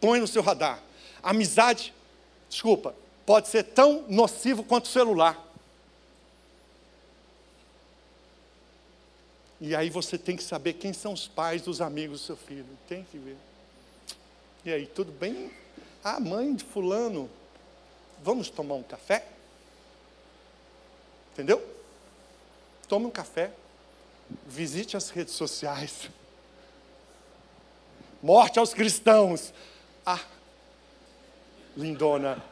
[0.00, 0.82] Põe no seu radar.
[1.22, 1.94] Amizade
[2.48, 5.46] desculpa, pode ser tão nocivo quanto o celular.
[9.60, 12.66] E aí você tem que saber quem são os pais dos amigos do seu filho.
[12.88, 13.36] Tem que ver.
[14.64, 15.50] E aí, tudo bem?
[16.04, 17.30] Ah, mãe de fulano,
[18.22, 19.26] vamos tomar um café?
[21.32, 21.62] Entendeu?
[22.88, 23.50] Tome um café,
[24.46, 26.10] visite as redes sociais.
[28.22, 29.52] Morte aos cristãos.
[30.04, 30.20] Ah,
[31.76, 32.42] Lindona.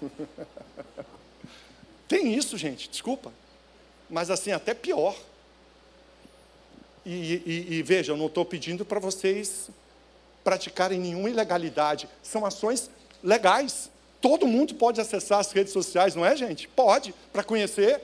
[2.08, 3.32] Tem isso, gente, desculpa.
[4.08, 5.16] Mas assim, até pior.
[7.04, 9.68] E, e, e veja, eu não estou pedindo para vocês
[10.44, 12.08] praticarem nenhuma ilegalidade.
[12.22, 12.88] São ações
[13.22, 13.90] legais.
[14.20, 16.68] Todo mundo pode acessar as redes sociais, não é, gente?
[16.68, 18.00] Pode, para conhecer.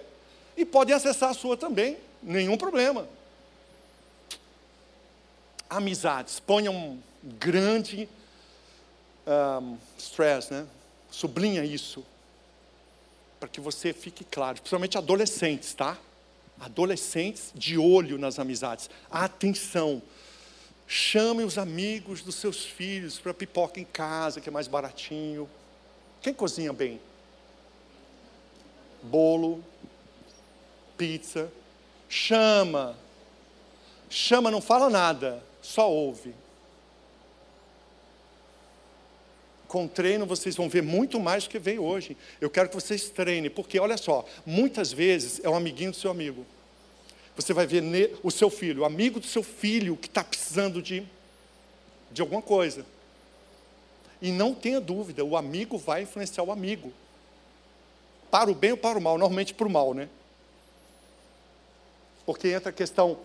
[0.57, 3.09] E podem acessar a sua também, nenhum problema.
[5.70, 8.09] Amizades, ponham grande
[9.26, 10.66] um, stress, né?
[11.11, 12.04] Sublinha isso
[13.38, 15.98] para que você fique claro, principalmente adolescentes, tá?
[16.61, 18.88] Adolescentes de olho nas amizades.
[19.11, 20.00] Atenção.
[20.87, 25.48] Chame os amigos dos seus filhos para pipoca em casa, que é mais baratinho.
[26.20, 27.00] Quem cozinha bem?
[29.02, 29.64] Bolo,
[30.96, 31.50] pizza.
[32.08, 32.96] Chama.
[34.08, 36.35] Chama, não fala nada, só ouve.
[39.72, 42.14] Com treino vocês vão ver muito mais do que veio hoje.
[42.38, 46.11] Eu quero que vocês treinem, porque olha só, muitas vezes é um amiguinho do seu
[46.11, 46.44] amigo.
[47.35, 51.06] Você vai ver o seu filho, o amigo do seu filho que está precisando de,
[52.11, 52.85] de alguma coisa.
[54.20, 56.92] E não tenha dúvida, o amigo vai influenciar o amigo.
[58.30, 59.16] Para o bem ou para o mal?
[59.16, 60.06] Normalmente para o mal, né?
[62.26, 63.18] Porque entra a questão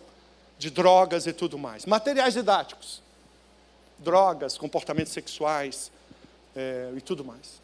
[0.58, 1.86] de drogas e tudo mais.
[1.86, 3.04] Materiais didáticos.
[4.00, 5.92] Drogas, comportamentos sexuais,
[6.58, 7.62] é, e tudo mais.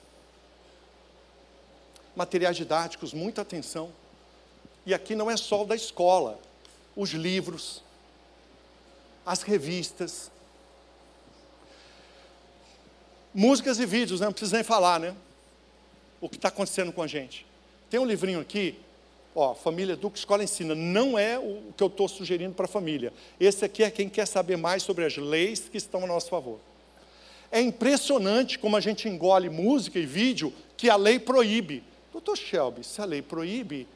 [2.16, 3.92] Materiais didáticos, muita atenção.
[4.86, 6.40] E aqui não é só o da escola,
[6.96, 7.82] os livros,
[9.26, 10.30] as revistas,
[13.34, 14.28] músicas e vídeos, né?
[14.28, 15.16] não precisa nem falar, né?
[16.22, 17.48] O que está acontecendo com a gente.
[17.90, 18.80] Tem um livrinho aqui,
[19.34, 20.76] ó, Família Duque Escola Ensina.
[20.76, 23.12] Não é o que eu estou sugerindo para a família.
[23.40, 26.60] Esse aqui é quem quer saber mais sobre as leis que estão a nosso favor.
[27.54, 31.84] É impressionante como a gente engole música e vídeo que a lei proíbe.
[32.12, 33.88] Doutor Shelby, se a lei proíbe,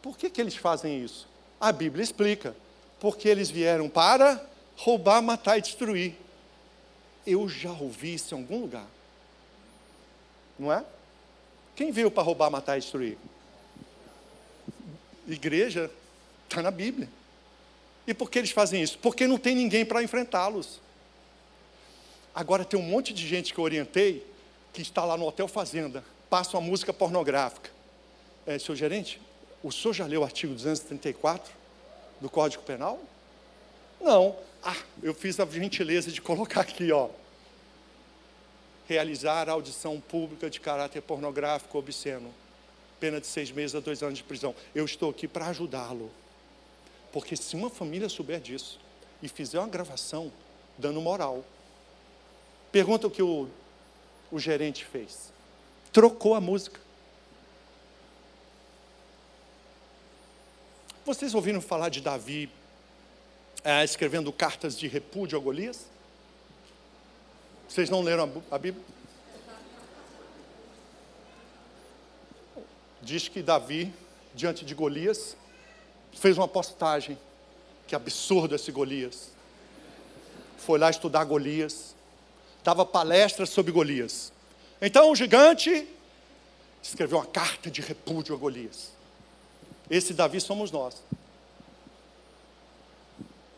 [0.00, 1.26] por que, que eles fazem isso?
[1.60, 2.54] A Bíblia explica.
[3.00, 4.40] Porque eles vieram para
[4.76, 6.14] roubar, matar e destruir.
[7.26, 8.86] Eu já ouvi isso em algum lugar.
[10.56, 10.84] Não é?
[11.74, 13.18] Quem veio para roubar, matar e destruir?
[15.26, 15.90] Igreja,
[16.48, 17.08] está na Bíblia.
[18.06, 18.96] E por que eles fazem isso?
[18.98, 20.80] Porque não tem ninguém para enfrentá-los.
[22.34, 24.26] Agora tem um monte de gente que eu orientei
[24.72, 27.70] que está lá no Hotel Fazenda, passa uma música pornográfica.
[28.46, 29.20] É, senhor gerente,
[29.62, 31.52] o senhor já leu o artigo 234
[32.20, 32.98] do Código Penal?
[34.00, 34.34] Não.
[34.62, 37.10] Ah, eu fiz a gentileza de colocar aqui, ó.
[38.88, 42.32] Realizar audição pública de caráter pornográfico obsceno.
[42.98, 44.54] Pena de seis meses a dois anos de prisão.
[44.74, 46.10] Eu estou aqui para ajudá-lo.
[47.12, 48.80] Porque se uma família souber disso
[49.22, 50.32] e fizer uma gravação,
[50.78, 51.44] dando moral,
[52.72, 53.46] Pergunta o que o,
[54.30, 55.30] o gerente fez.
[55.92, 56.80] Trocou a música.
[61.04, 62.50] Vocês ouviram falar de Davi
[63.62, 65.84] é, escrevendo cartas de repúdio a Golias?
[67.68, 68.84] Vocês não leram a, a Bíblia?
[73.02, 73.92] Diz que Davi,
[74.34, 75.36] diante de Golias,
[76.14, 77.18] fez uma postagem.
[77.86, 79.28] Que absurdo esse Golias.
[80.56, 81.94] Foi lá estudar Golias
[82.64, 84.32] dava palestras sobre Golias.
[84.80, 85.88] Então o gigante
[86.82, 88.90] escreveu uma carta de repúdio a Golias.
[89.90, 91.02] Esse Davi somos nós.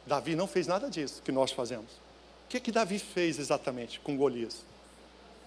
[0.06, 1.90] Davi não fez nada disso que nós fazemos.
[2.44, 4.62] O que, que Davi fez exatamente com Golias?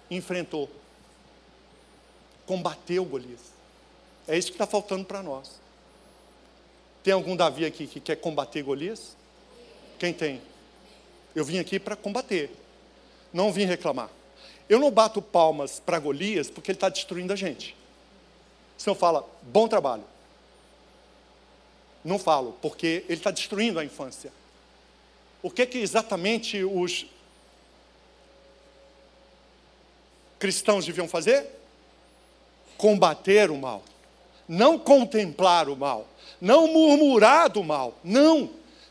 [0.10, 0.70] Enfrentou,
[2.46, 3.42] combateu Golias.
[4.28, 5.60] É isso que está faltando para nós.
[7.04, 9.16] Tem algum Davi aqui que quer combater Golias?
[10.00, 10.42] Quem tem?
[11.36, 12.52] Eu vim aqui para combater
[13.38, 14.10] não vim reclamar.
[14.68, 17.78] Eu não bato palmas para Golias porque ele está destruindo a gente.
[18.76, 20.04] O Senhor fala, bom trabalho.
[22.04, 24.34] Não falo, porque ele está destruindo a infância.
[25.44, 27.06] O que que exatamente os
[30.40, 31.46] cristãos deviam fazer?
[32.76, 33.84] Combater o mal.
[34.48, 36.08] Não contemplar o mal.
[36.42, 37.94] Não murmurar do mal.
[38.04, 38.50] Não.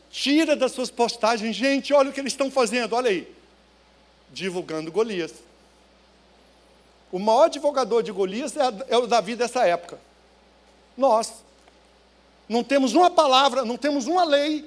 [0.09, 3.36] Tira das suas postagens, gente, olha o que eles estão fazendo, olha aí
[4.31, 5.33] divulgando Golias.
[7.11, 9.99] O maior divulgador de Golias é, é o Davi dessa época.
[10.95, 11.45] Nós.
[12.49, 14.65] Não temos uma palavra, não temos uma lei.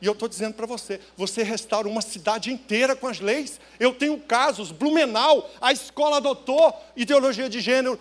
[0.00, 3.60] E eu estou dizendo para você: você restaura uma cidade inteira com as leis.
[3.78, 7.98] Eu tenho casos, Blumenau, a escola adotou ideologia de gênero.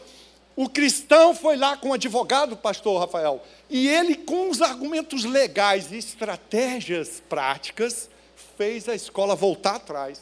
[0.56, 5.90] O cristão foi lá com o advogado, pastor Rafael, e ele, com os argumentos legais
[5.92, 8.10] e estratégias práticas,
[8.58, 10.20] fez a escola voltar atrás.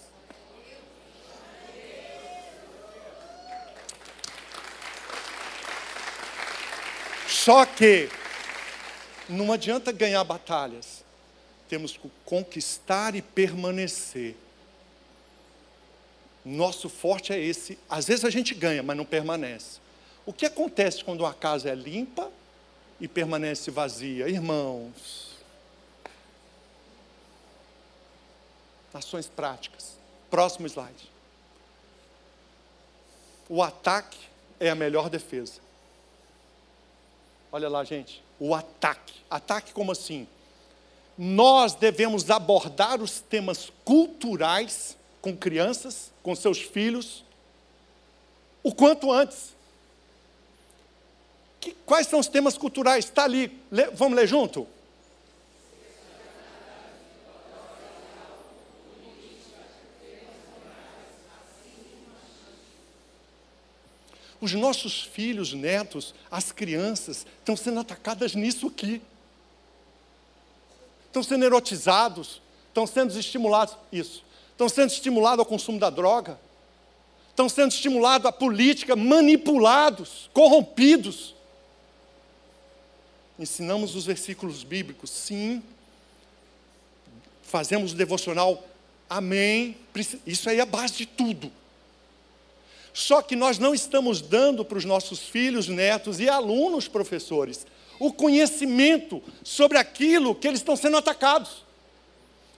[7.28, 8.10] Só que
[9.28, 11.04] não adianta ganhar batalhas.
[11.68, 14.36] Temos que conquistar e permanecer.
[16.46, 17.78] Nosso forte é esse.
[17.90, 19.80] Às vezes a gente ganha, mas não permanece.
[20.26, 22.32] O que acontece quando uma casa é limpa
[23.00, 24.30] e permanece vazia?
[24.30, 25.36] Irmãos,
[28.94, 29.98] ações práticas.
[30.30, 31.12] Próximo slide.
[33.50, 34.18] O ataque
[34.60, 35.67] é a melhor defesa.
[37.52, 38.24] Olha lá, gente.
[38.40, 39.14] O ataque.
[39.30, 40.28] Ataque como assim?
[41.18, 47.24] Nós devemos abordar os temas culturais com crianças, com seus filhos,
[48.64, 49.56] o quanto antes.
[51.60, 53.06] Que, quais são os temas culturais?
[53.06, 53.58] Está ali.
[53.72, 54.68] Lê, vamos ler junto?
[64.40, 69.02] Os nossos filhos, netos, as crianças estão sendo atacadas nisso aqui.
[71.08, 74.24] Estão sendo erotizados, estão sendo estimulados, isso.
[74.52, 76.40] Estão sendo estimulados ao consumo da droga.
[77.30, 81.36] Estão sendo estimulados à política, manipulados, corrompidos.
[83.40, 85.64] Ensinamos os versículos bíblicos, sim.
[87.44, 88.64] Fazemos o devocional,
[89.10, 89.78] amém.
[90.26, 91.52] Isso aí é a base de tudo.
[92.98, 97.68] Só que nós não estamos dando para os nossos filhos, netos e alunos, professores,
[98.00, 101.64] o conhecimento sobre aquilo que eles estão sendo atacados.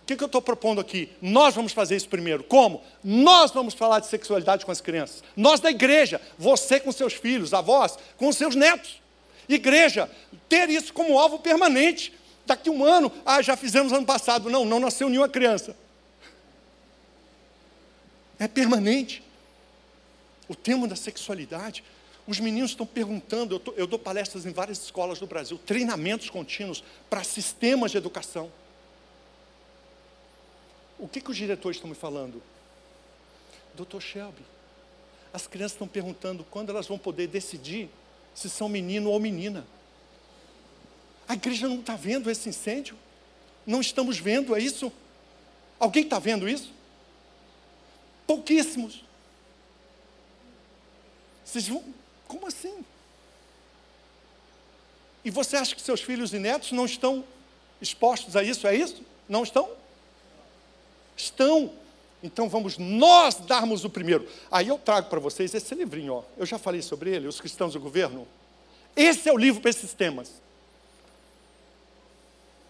[0.02, 1.10] O que, que eu estou propondo aqui?
[1.22, 2.42] Nós vamos fazer isso primeiro.
[2.46, 2.82] Como?
[3.04, 5.22] Nós vamos falar de sexualidade com as crianças.
[5.36, 9.02] Nós da igreja, você com seus filhos, avós, com seus netos.
[9.50, 10.10] Igreja,
[10.48, 12.14] ter isso como alvo permanente.
[12.46, 14.50] Daqui um ano, ah, já fizemos ano passado.
[14.50, 15.76] Não, não nasceu nenhuma criança.
[18.40, 19.28] É permanente
[20.50, 21.84] o tema da sexualidade.
[22.28, 26.30] Os meninos estão perguntando, eu, tô, eu dou palestras em várias escolas do Brasil, treinamentos
[26.30, 28.52] contínuos para sistemas de educação.
[30.98, 32.44] O que, que os diretores estão me falando?
[33.74, 34.44] Doutor Shelby,
[35.32, 37.90] as crianças estão perguntando quando elas vão poder decidir
[38.36, 39.66] se são menino ou menina.
[41.28, 42.98] A igreja não está vendo esse incêndio?
[43.66, 44.92] Não estamos vendo, é isso?
[45.80, 46.74] Alguém está vendo isso?
[48.28, 49.04] Pouquíssimos.
[51.50, 51.84] Vocês vão,
[52.28, 52.86] como assim?
[55.26, 57.26] E você acha que seus filhos e netos não estão
[57.82, 58.68] expostos a isso?
[58.68, 59.02] É isso?
[59.28, 59.68] Não estão?
[61.18, 61.74] Estão.
[62.22, 64.30] Então vamos nós darmos o primeiro.
[64.52, 66.24] Aí eu trago para vocês esse livrinho, ó.
[66.38, 68.28] Eu já falei sobre ele, Os Cristãos do Governo.
[68.96, 70.32] Esse é o livro para esses temas.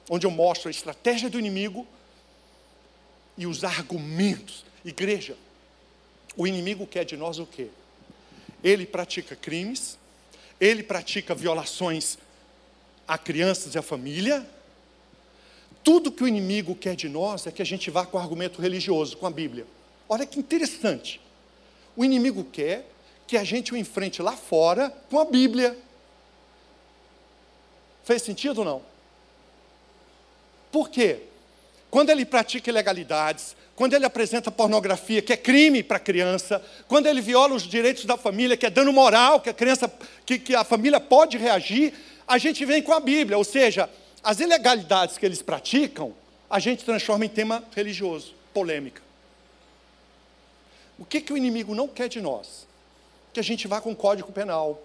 [0.10, 1.86] Onde eu mostro a estratégia do inimigo
[3.38, 4.64] e os argumentos.
[4.86, 5.36] Igreja,
[6.38, 7.70] o inimigo quer de nós o quê?
[8.64, 9.98] Ele pratica crimes,
[10.60, 12.18] ele pratica violações
[13.08, 14.48] a crianças e a família.
[15.84, 19.18] Tudo que o inimigo quer de nós é que a gente vá com argumento religioso,
[19.18, 19.66] com a Bíblia.
[20.08, 21.22] Olha que interessante.
[21.96, 22.86] O inimigo quer
[23.26, 25.78] que a gente o enfrente lá fora com a Bíblia.
[28.04, 28.82] Fez sentido ou não?
[30.72, 31.24] Por quê?
[31.90, 37.08] Quando ele pratica ilegalidades, quando ele apresenta pornografia, que é crime para a criança, quando
[37.08, 39.90] ele viola os direitos da família, que é dano moral, que a criança,
[40.26, 41.94] que, que a família pode reagir,
[42.28, 43.90] a gente vem com a Bíblia, ou seja,
[44.22, 46.14] as ilegalidades que eles praticam,
[46.50, 49.02] a gente transforma em tema religioso, polêmica.
[50.98, 52.68] O que, que o inimigo não quer de nós?
[53.32, 54.78] Que a gente vá com código penal,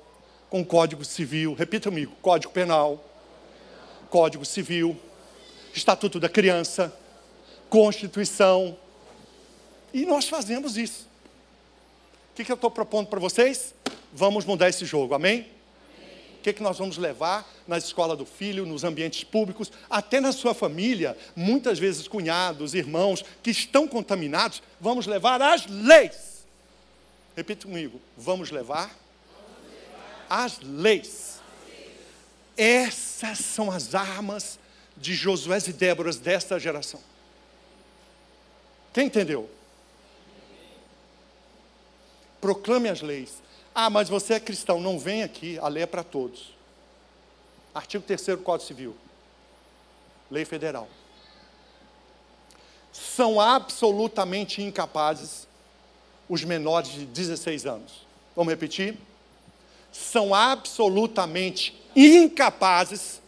[0.49, 3.05] com código civil, repita comigo, código penal,
[4.09, 4.97] código civil,
[5.75, 6.97] estatuto da criança,
[7.69, 8.79] constituição,
[9.95, 11.09] e nós fazemos isso.
[12.33, 13.73] O que, que eu estou propondo para vocês?
[14.13, 15.43] Vamos mudar esse jogo, amém?
[16.39, 20.33] O que, que nós vamos levar na escola do filho, nos ambientes públicos, até na
[20.33, 26.45] sua família, muitas vezes cunhados, irmãos que estão contaminados, vamos levar as leis.
[27.37, 28.95] Repita comigo, vamos levar,
[30.29, 31.41] as leis.
[32.57, 34.59] Essas são as armas
[34.97, 37.01] de Josué e Déboras desta geração.
[38.93, 39.49] Quem entendeu?
[42.45, 43.43] Proclame as leis.
[43.75, 46.53] Ah, mas você é cristão, não vem aqui, a lei é para todos.
[47.75, 48.95] Artigo 3 do Código Civil.
[50.31, 50.87] Lei federal.
[52.93, 55.49] São absolutamente incapazes
[56.29, 58.07] os menores de 16 anos.
[58.37, 58.99] Vamos repetir?
[59.91, 63.23] São absolutamente incapazes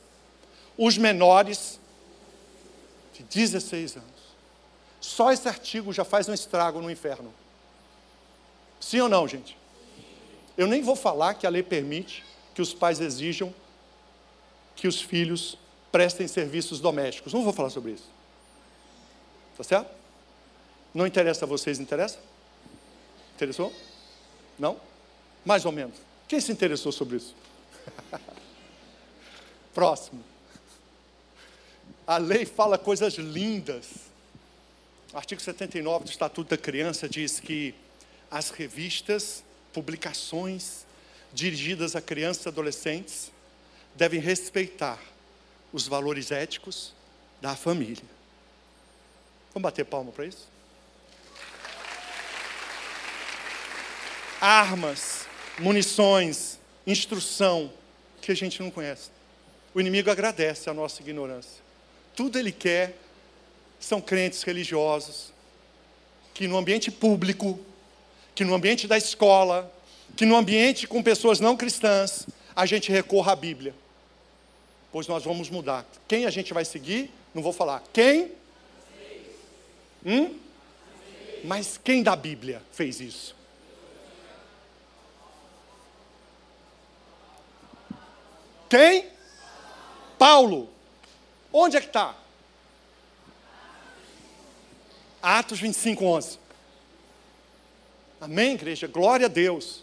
[0.77, 1.81] os menores
[3.15, 4.11] de 16 anos.
[5.01, 7.33] Só esse artigo já faz um estrago no inferno.
[8.81, 9.57] Sim ou não, gente?
[10.57, 12.25] Eu nem vou falar que a lei permite
[12.55, 13.55] que os pais exijam
[14.75, 15.59] que os filhos
[15.91, 17.33] prestem serviços domésticos.
[17.33, 18.09] Não vou falar sobre isso.
[19.57, 19.91] Tá certo?
[20.95, 22.19] Não interessa a vocês, interessa?
[23.35, 23.73] Interessou?
[24.59, 24.79] Não?
[25.45, 25.97] Mais ou menos.
[26.29, 27.35] Quem se interessou sobre isso?
[29.75, 30.23] Próximo.
[32.07, 33.87] A lei fala coisas lindas.
[35.13, 37.75] Artigo 79 do Estatuto da Criança diz que
[38.37, 40.85] as revistas, publicações
[41.33, 43.33] dirigidas a crianças e adolescentes
[43.95, 45.01] devem respeitar
[45.73, 46.93] os valores éticos
[47.41, 48.05] da família.
[49.55, 50.47] Vamos bater palma para isso?
[54.39, 55.27] Armas,
[55.59, 57.73] munições, instrução
[58.21, 59.11] que a gente não conhece.
[59.73, 61.63] O inimigo agradece a nossa ignorância.
[62.15, 62.99] Tudo ele quer
[63.81, 65.33] são crentes religiosos
[66.35, 67.59] que no ambiente público,
[68.37, 69.73] que no ambiente da escola,
[70.15, 73.75] que no ambiente com pessoas não cristãs, a gente recorra à Bíblia.
[74.93, 75.87] Pois nós vamos mudar.
[76.07, 77.11] Quem a gente vai seguir?
[77.35, 77.83] Não vou falar.
[77.95, 78.31] Quem?
[80.05, 80.39] Hum?
[81.45, 83.35] Mas quem da Bíblia fez isso?
[88.69, 89.07] Quem?
[90.19, 90.69] Paulo.
[91.51, 92.15] Onde é que está?
[95.23, 96.46] Atos 25, 11.
[98.21, 98.87] Amém, igreja?
[98.87, 99.83] Glória a Deus.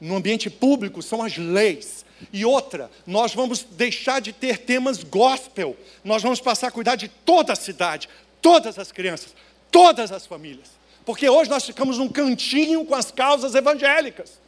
[0.00, 2.04] No ambiente público são as leis.
[2.32, 5.76] E outra, nós vamos deixar de ter temas gospel.
[6.04, 8.08] Nós vamos passar a cuidar de toda a cidade,
[8.40, 9.34] todas as crianças,
[9.70, 10.70] todas as famílias.
[11.04, 14.40] Porque hoje nós ficamos num cantinho com as causas evangélicas.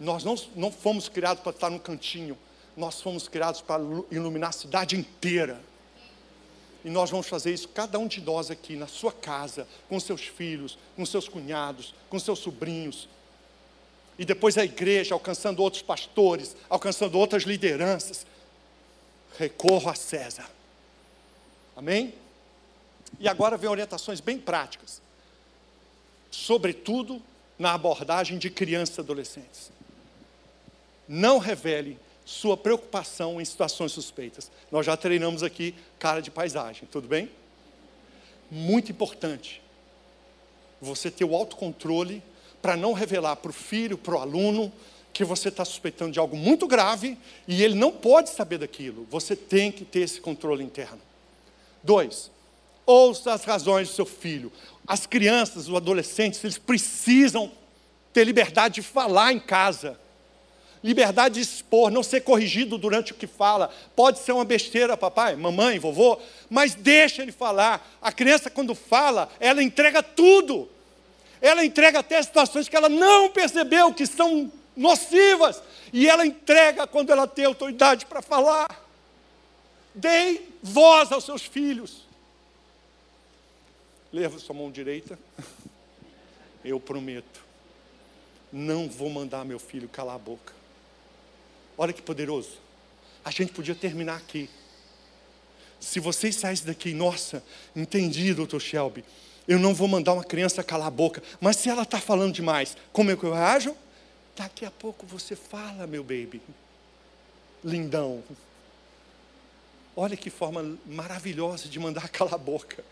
[0.00, 2.36] Nós não, não fomos criados para estar num cantinho,
[2.76, 5.60] nós fomos criados para iluminar a cidade inteira.
[6.84, 10.22] E nós vamos fazer isso, cada um de nós aqui, na sua casa, com seus
[10.22, 13.08] filhos, com seus cunhados, com seus sobrinhos.
[14.18, 18.26] E depois a igreja, alcançando outros pastores, alcançando outras lideranças.
[19.38, 20.48] Recorro a César.
[21.76, 22.14] Amém?
[23.18, 25.00] E agora vem orientações bem práticas.
[26.30, 27.22] Sobretudo
[27.58, 29.70] na abordagem de crianças e adolescentes.
[31.08, 31.98] Não revele
[32.32, 34.50] sua preocupação em situações suspeitas.
[34.70, 37.30] Nós já treinamos aqui cara de paisagem, tudo bem?
[38.50, 39.60] Muito importante
[40.80, 42.22] você ter o autocontrole
[42.60, 44.72] para não revelar para o filho, para o aluno,
[45.12, 49.06] que você está suspeitando de algo muito grave e ele não pode saber daquilo.
[49.10, 51.00] Você tem que ter esse controle interno.
[51.82, 52.30] Dois,
[52.86, 54.50] ouça as razões do seu filho.
[54.86, 57.52] As crianças, os adolescentes, eles precisam
[58.12, 60.00] ter liberdade de falar em casa
[60.82, 63.70] liberdade de expor, não ser corrigido durante o que fala.
[63.94, 66.18] Pode ser uma besteira, papai, mamãe, vovô,
[66.50, 67.96] mas deixa ele falar.
[68.00, 70.68] A criança, quando fala, ela entrega tudo.
[71.40, 75.62] Ela entrega até situações que ela não percebeu que são nocivas.
[75.92, 78.80] E ela entrega quando ela tem autoridade para falar.
[79.94, 82.02] Dei voz aos seus filhos.
[84.12, 85.18] Leva sua mão direita.
[86.64, 87.42] Eu prometo.
[88.52, 90.61] Não vou mandar meu filho calar a boca.
[91.76, 92.58] Olha que poderoso.
[93.24, 94.48] A gente podia terminar aqui.
[95.80, 97.42] Se vocês saíssem daqui, nossa,
[97.74, 99.04] entendi, doutor Shelby.
[99.46, 101.22] Eu não vou mandar uma criança calar a boca.
[101.40, 103.76] Mas se ela está falando demais, como é que eu reajo?
[104.36, 106.40] Daqui a pouco você fala, meu baby.
[107.64, 108.22] Lindão.
[109.94, 112.84] Olha que forma maravilhosa de mandar calar a boca.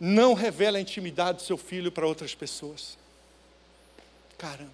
[0.00, 2.96] Não revela a intimidade do seu filho para outras pessoas.
[4.38, 4.70] Caramba.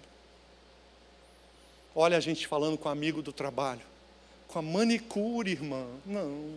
[1.95, 3.81] Olha a gente falando com um amigo do trabalho.
[4.47, 5.87] Com a manicure, irmã.
[6.05, 6.53] Não.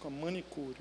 [0.00, 0.76] Com a manicure.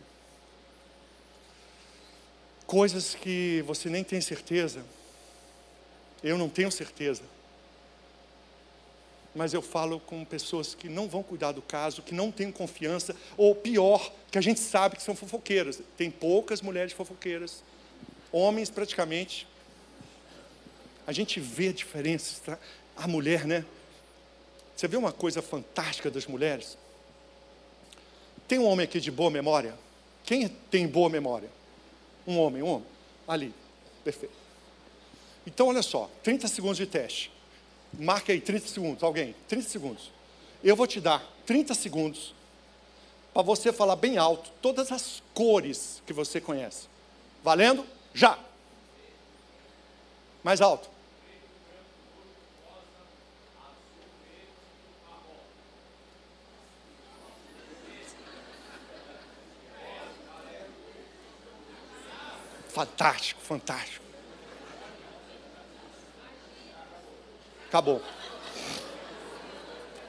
[2.66, 4.84] Coisas que você nem tem certeza.
[6.24, 7.24] Eu não tenho certeza.
[9.36, 13.16] Mas eu falo com pessoas que não vão cuidar do caso, que não têm confiança,
[13.38, 15.82] ou pior, que a gente sabe que são fofoqueiras.
[15.96, 17.64] Tem poucas mulheres fofoqueiras.
[18.32, 19.48] Homens, praticamente,
[21.10, 22.60] a gente vê a diferença.
[22.95, 23.66] A mulher, né?
[24.76, 26.78] Você vê uma coisa fantástica das mulheres?
[28.47, 29.74] Tem um homem aqui de boa memória?
[30.24, 31.49] Quem tem boa memória?
[32.28, 32.88] Um homem, um homem.
[33.28, 33.51] Ali.
[34.03, 34.36] Perfeito.
[35.47, 37.32] Então, olha só, 30 segundos de teste.
[37.91, 39.34] Marque aí 30 segundos, alguém.
[39.47, 40.12] 30 segundos.
[40.64, 42.36] Eu vou te dar 30 segundos
[43.34, 46.88] para você falar bem alto todas as cores que você conhece.
[47.43, 47.84] Valendo?
[48.14, 48.38] Já.
[50.43, 50.99] Mais alto.
[62.80, 64.06] Fantástico, fantástico.
[67.68, 68.02] Acabou.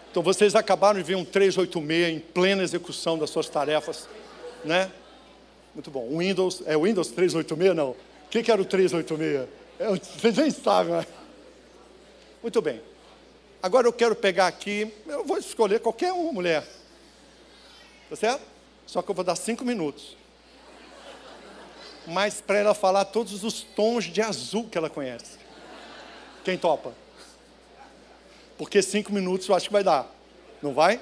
[0.08, 4.08] Então vocês acabaram de ver um 386 em plena execução das suas tarefas,
[4.64, 4.88] né?
[5.74, 6.16] Muito bom.
[6.16, 7.90] Windows, é o Windows 386 não?
[7.90, 7.96] O
[8.30, 9.48] que, que era o 386?
[9.80, 11.06] É, vocês nem sabem, né?
[12.40, 12.80] Muito bem.
[13.60, 16.64] Agora eu quero pegar aqui, eu vou escolher qualquer uma mulher.
[18.08, 18.42] Tá certo?
[18.86, 20.20] Só que eu vou dar cinco minutos.
[22.10, 25.38] Mas para ela falar todos os tons de azul que ela conhece.
[26.44, 26.92] Quem topa?
[28.58, 30.12] Porque cinco minutos eu acho que vai dar.
[30.60, 31.00] Não vai?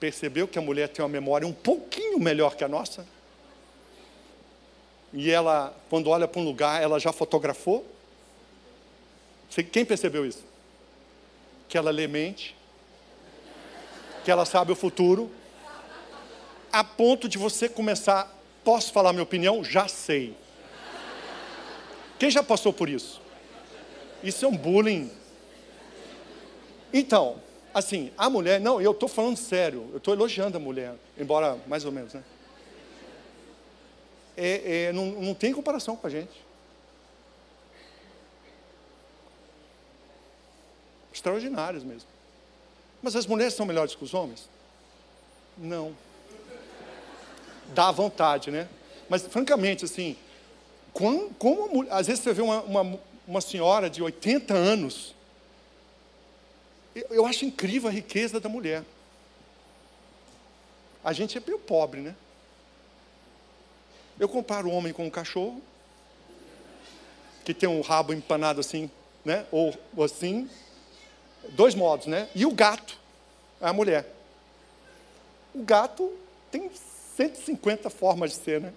[0.00, 3.06] Percebeu que a mulher tem uma memória um pouquinho melhor que a nossa?
[5.12, 7.86] E ela, quando olha para um lugar, ela já fotografou?
[9.72, 10.44] Quem percebeu isso?
[11.68, 12.54] Que ela lê mente,
[14.24, 15.30] que ela sabe o futuro,
[16.78, 19.64] a ponto de você começar, posso falar minha opinião?
[19.64, 20.36] Já sei.
[22.18, 23.20] Quem já passou por isso?
[24.22, 25.10] Isso é um bullying.
[26.92, 27.40] Então,
[27.72, 31.84] assim, a mulher, não, eu estou falando sério, eu estou elogiando a mulher, embora mais
[31.84, 32.22] ou menos, né?
[34.36, 36.46] É, é, não, não tem comparação com a gente.
[41.16, 42.08] extraordinários mesmo.
[43.02, 44.48] Mas as mulheres são melhores que os homens?
[45.56, 45.96] Não.
[47.74, 48.68] Dá vontade, né?
[49.08, 50.16] Mas, francamente, assim,
[50.92, 55.14] como, como às vezes você vê uma, uma, uma senhora de 80 anos,
[56.94, 58.82] eu, eu acho incrível a riqueza da mulher.
[61.04, 62.16] A gente é meio pobre, né?
[64.18, 65.62] Eu comparo o homem com um cachorro,
[67.44, 68.90] que tem um rabo empanado assim,
[69.24, 69.46] né?
[69.52, 70.48] Ou, ou assim,
[71.50, 72.28] dois modos, né?
[72.34, 72.98] E o gato,
[73.60, 74.10] a mulher.
[75.54, 76.12] O gato
[76.50, 76.70] tem
[77.16, 78.72] 150 formas de ser, né?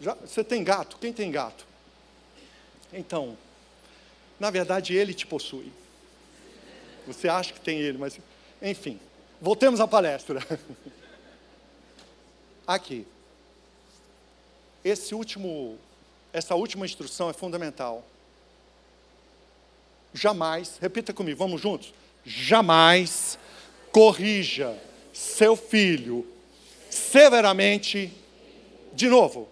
[0.00, 0.96] Já, você tem gato?
[0.98, 1.66] Quem tem gato?
[2.92, 3.36] Então,
[4.38, 5.70] na verdade, ele te possui.
[7.06, 8.18] Você acha que tem ele, mas,
[8.62, 8.98] enfim.
[9.40, 10.40] Voltemos à palestra.
[12.66, 13.06] Aqui.
[14.84, 15.78] Esse último,
[16.32, 18.04] essa última instrução é fundamental
[20.12, 21.92] jamais, repita comigo, vamos juntos?
[22.24, 23.38] Jamais
[23.92, 24.76] corrija
[25.12, 26.26] seu filho
[26.90, 28.12] severamente
[28.92, 29.48] de novo.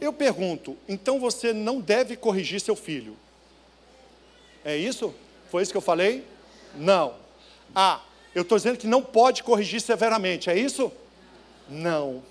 [0.00, 3.16] Eu pergunto, então você não deve corrigir seu filho?
[4.64, 5.14] É isso?
[5.50, 6.24] Foi isso que eu falei?
[6.74, 7.14] Não.
[7.74, 8.02] Ah,
[8.34, 10.92] eu estou dizendo que não pode corrigir severamente, é isso?
[11.68, 12.22] Não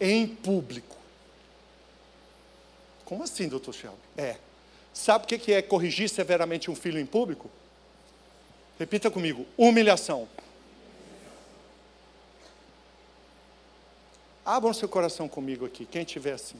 [0.00, 0.96] em público.
[3.04, 3.98] Como assim, doutor Shelby?
[4.16, 4.36] É.
[4.92, 7.50] Sabe o que é corrigir severamente um filho em público?
[8.78, 10.28] Repita comigo: humilhação.
[14.44, 16.58] Abram seu coração comigo aqui, quem estiver assim.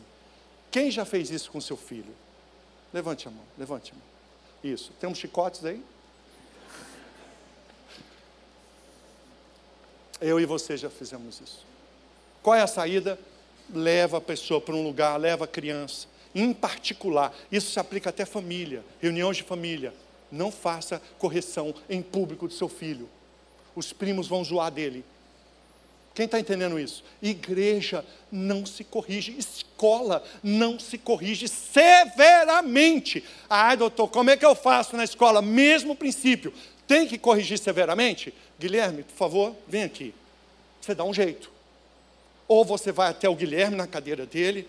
[0.70, 2.12] Quem já fez isso com seu filho?
[2.92, 4.04] Levante a mão, levante a mão.
[4.64, 4.92] Isso.
[4.98, 5.82] Temos chicotes aí?
[10.20, 11.64] Eu e você já fizemos isso.
[12.42, 13.18] Qual é a saída?
[13.72, 16.08] Leva a pessoa para um lugar, leva a criança.
[16.34, 19.94] Em particular, isso se aplica até família, reuniões de família.
[20.30, 23.08] Não faça correção em público do seu filho.
[23.74, 25.04] Os primos vão zoar dele.
[26.14, 27.04] Quem está entendendo isso?
[27.20, 28.02] Igreja
[28.32, 33.22] não se corrige, escola não se corrige severamente.
[33.50, 35.42] Ah, doutor, como é que eu faço na escola?
[35.42, 36.54] Mesmo princípio.
[36.86, 38.32] Tem que corrigir severamente?
[38.58, 40.14] Guilherme, por favor, vem aqui.
[40.80, 41.50] Você dá um jeito.
[42.48, 44.66] Ou você vai até o Guilherme na cadeira dele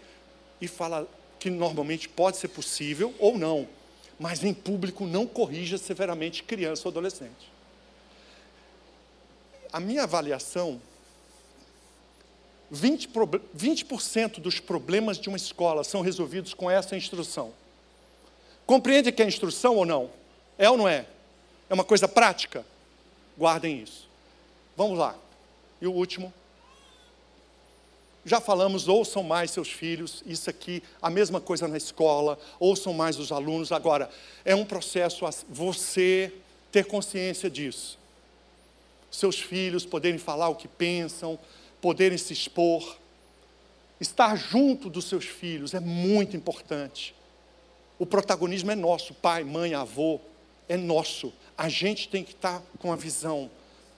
[0.60, 1.08] e fala
[1.40, 3.68] que normalmente pode ser possível ou não,
[4.20, 7.52] mas em público não corrija severamente criança ou adolescente.
[9.72, 10.82] A minha avaliação
[12.74, 17.54] 20%, 20 dos problemas de uma escola são resolvidos com essa instrução.
[18.66, 20.10] Compreende que é instrução ou não?
[20.58, 21.06] É ou não é?
[21.70, 22.66] É uma coisa prática?
[23.38, 24.08] Guardem isso.
[24.76, 25.16] Vamos lá.
[25.82, 26.34] E o último.
[28.28, 33.18] Já falamos, ouçam mais seus filhos, isso aqui, a mesma coisa na escola, ouçam mais
[33.18, 33.72] os alunos.
[33.72, 34.10] Agora,
[34.44, 36.34] é um processo você
[36.70, 37.98] ter consciência disso.
[39.10, 41.40] Seus filhos poderem falar o que pensam,
[41.80, 42.98] poderem se expor.
[43.98, 47.16] Estar junto dos seus filhos é muito importante.
[47.98, 50.20] O protagonismo é nosso, pai, mãe, avô,
[50.68, 51.32] é nosso.
[51.58, 53.50] A gente tem que estar com a visão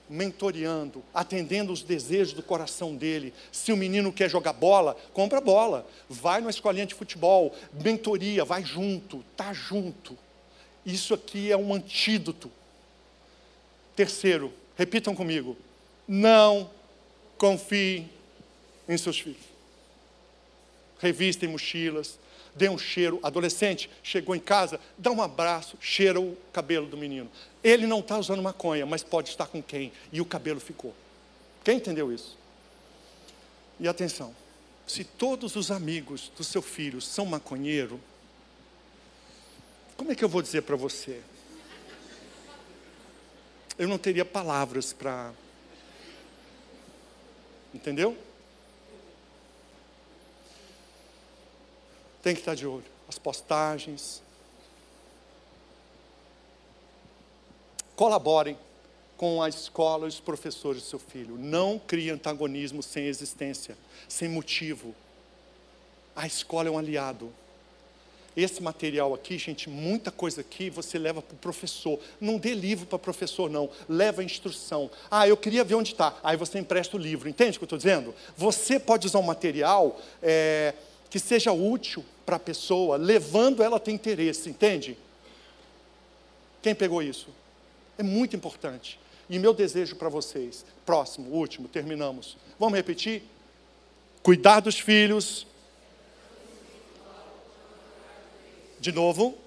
[0.09, 3.33] mentoreando, atendendo os desejos do coração dele.
[3.51, 5.87] Se o menino quer jogar bola, compra bola.
[6.09, 10.17] Vai numa escolinha de futebol, mentoria, vai junto, tá junto.
[10.85, 12.51] Isso aqui é um antídoto.
[13.95, 15.55] Terceiro, repitam comigo.
[16.07, 16.69] Não
[17.37, 18.07] confie
[18.87, 19.43] em seus filhos.
[20.99, 22.17] Revistem mochilas,
[22.55, 23.19] dê um cheiro.
[23.23, 27.29] Adolescente, chegou em casa, dá um abraço, cheira o cabelo do menino.
[27.63, 29.91] Ele não está usando maconha, mas pode estar com quem?
[30.11, 30.93] E o cabelo ficou.
[31.63, 32.37] Quem entendeu isso?
[33.79, 34.35] E atenção,
[34.85, 37.99] se todos os amigos do seu filho são maconheiro,
[39.95, 41.21] como é que eu vou dizer para você?
[43.77, 45.33] Eu não teria palavras para.
[47.73, 48.17] Entendeu?
[52.21, 52.85] Tem que estar de olho.
[53.07, 54.21] As postagens.
[57.95, 58.57] Colaborem
[59.17, 61.37] com a escola e os professores do seu filho.
[61.37, 64.95] Não crie antagonismo sem existência, sem motivo.
[66.15, 67.31] A escola é um aliado.
[68.37, 71.99] Esse material aqui, gente, muita coisa aqui você leva para o professor.
[72.21, 73.69] Não dê livro para professor, não.
[73.89, 74.89] Leva a instrução.
[75.11, 76.17] Ah, eu queria ver onde está.
[76.23, 77.27] Aí você empresta o livro.
[77.27, 78.15] Entende o que eu estou dizendo?
[78.37, 80.73] Você pode usar um material é,
[81.09, 84.49] que seja útil para a pessoa, levando ela a ter interesse.
[84.49, 84.97] Entende?
[86.61, 87.29] Quem pegou isso?
[87.97, 88.99] É muito importante.
[89.29, 92.37] E meu desejo para vocês, próximo, último, terminamos.
[92.59, 93.23] Vamos repetir?
[94.23, 95.45] Cuidar dos filhos.
[98.79, 99.37] De novo.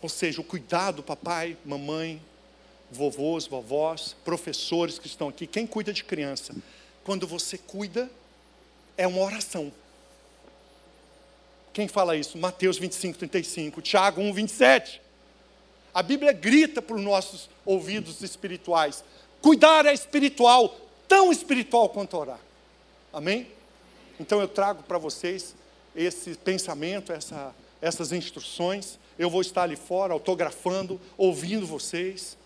[0.00, 2.20] Ou seja, o cuidado, papai, mamãe,
[2.94, 6.54] vovôs, vovós, professores que estão aqui, quem cuida de criança.
[7.02, 8.10] Quando você cuida,
[8.96, 9.72] é uma oração.
[11.72, 12.38] Quem fala isso?
[12.38, 15.02] Mateus 25, 35, Tiago 1, 27.
[15.92, 19.04] A Bíblia grita para os nossos ouvidos espirituais:
[19.42, 20.76] cuidar é espiritual,
[21.08, 22.40] tão espiritual quanto orar.
[23.12, 23.48] Amém?
[24.18, 25.54] Então eu trago para vocês
[25.94, 28.98] esse pensamento, essa, essas instruções.
[29.18, 32.36] Eu vou estar ali fora autografando, ouvindo vocês,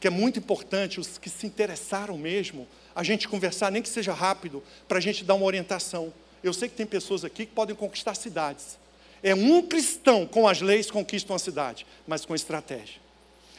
[0.00, 4.14] porque é muito importante os que se interessaram mesmo, a gente conversar, nem que seja
[4.14, 6.10] rápido, para a gente dar uma orientação.
[6.42, 8.78] Eu sei que tem pessoas aqui que podem conquistar cidades.
[9.22, 12.98] É um cristão com as leis conquista uma cidade, mas com estratégia.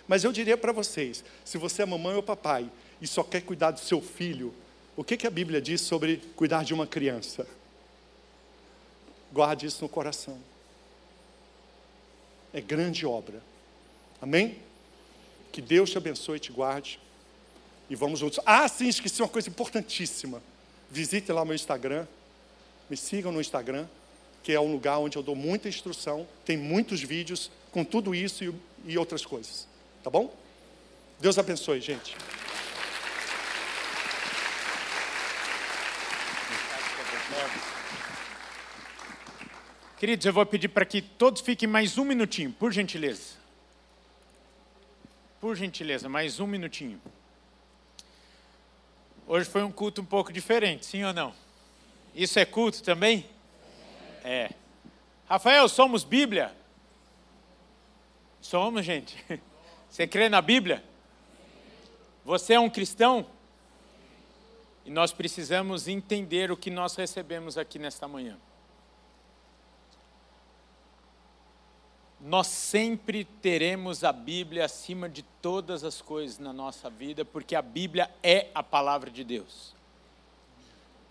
[0.07, 2.67] Mas eu diria para vocês: se você é mamãe ou papai
[2.99, 4.51] e só quer cuidar do seu filho,
[4.97, 7.45] o que, que a Bíblia diz sobre cuidar de uma criança?
[9.31, 10.39] Guarde isso no coração.
[12.51, 13.43] É grande obra.
[14.19, 14.70] Amém?
[15.51, 16.99] Que Deus te abençoe e te guarde.
[17.89, 18.39] E vamos juntos.
[18.45, 20.41] Ah, sim, esqueci uma coisa importantíssima.
[20.89, 22.07] Visite lá o meu Instagram.
[22.89, 23.87] Me sigam no Instagram,
[24.43, 28.43] que é um lugar onde eu dou muita instrução, tem muitos vídeos com tudo isso
[28.43, 28.53] e,
[28.85, 29.67] e outras coisas.
[30.03, 30.33] Tá bom?
[31.19, 32.15] Deus abençoe, gente.
[39.99, 43.40] Queridos, eu vou pedir para que todos fiquem mais um minutinho, por gentileza.
[45.41, 47.01] Por gentileza, mais um minutinho.
[49.25, 51.33] Hoje foi um culto um pouco diferente, sim ou não?
[52.13, 53.27] Isso é culto também?
[54.23, 54.51] É.
[55.27, 56.55] Rafael, somos Bíblia?
[58.39, 59.17] Somos, gente.
[59.89, 60.83] Você crê na Bíblia?
[62.23, 63.25] Você é um cristão?
[64.85, 68.37] E nós precisamos entender o que nós recebemos aqui nesta manhã.
[72.23, 77.63] Nós sempre teremos a Bíblia acima de todas as coisas na nossa vida, porque a
[77.63, 79.73] Bíblia é a palavra de Deus.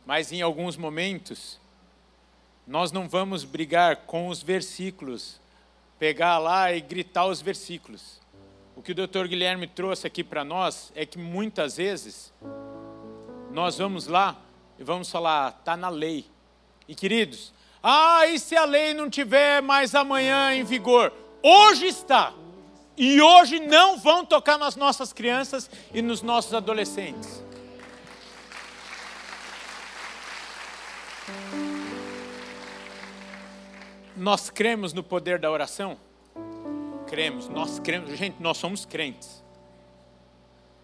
[0.07, 1.59] Mas em alguns momentos,
[2.65, 5.41] nós não vamos brigar com os versículos,
[5.99, 8.21] pegar lá e gritar os versículos.
[8.77, 9.27] O que o Dr.
[9.27, 12.33] Guilherme trouxe aqui para nós é que muitas vezes
[13.51, 14.41] nós vamos lá
[14.79, 16.25] e vamos falar, está na lei.
[16.87, 17.53] E queridos,
[17.83, 21.12] ah, e se a lei não tiver mais amanhã em vigor?
[21.43, 22.33] Hoje está.
[22.97, 27.43] E hoje não vão tocar nas nossas crianças e nos nossos adolescentes.
[34.14, 35.97] Nós cremos no poder da oração?
[37.07, 38.11] Cremos, nós cremos.
[38.18, 39.43] Gente, nós somos crentes.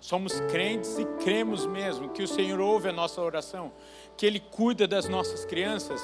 [0.01, 3.73] Somos crentes e cremos mesmo que o Senhor ouve a nossa oração,
[4.17, 6.01] que Ele cuida das nossas crianças,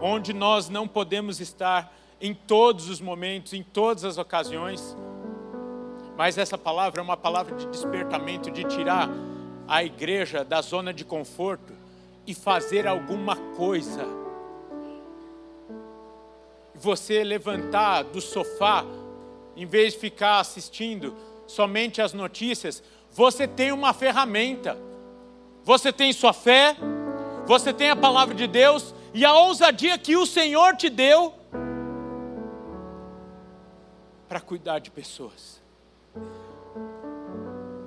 [0.00, 4.96] onde nós não podemos estar em todos os momentos, em todas as ocasiões.
[6.16, 9.08] Mas essa palavra é uma palavra de despertamento, de tirar
[9.66, 11.72] a igreja da zona de conforto
[12.26, 14.20] e fazer alguma coisa
[16.80, 18.84] você levantar do sofá,
[19.54, 21.14] em vez de ficar assistindo
[21.46, 24.78] somente as notícias, você tem uma ferramenta.
[25.62, 26.74] Você tem sua fé,
[27.50, 31.34] você tem a palavra de Deus e a ousadia que o Senhor te deu
[34.28, 35.60] para cuidar de pessoas,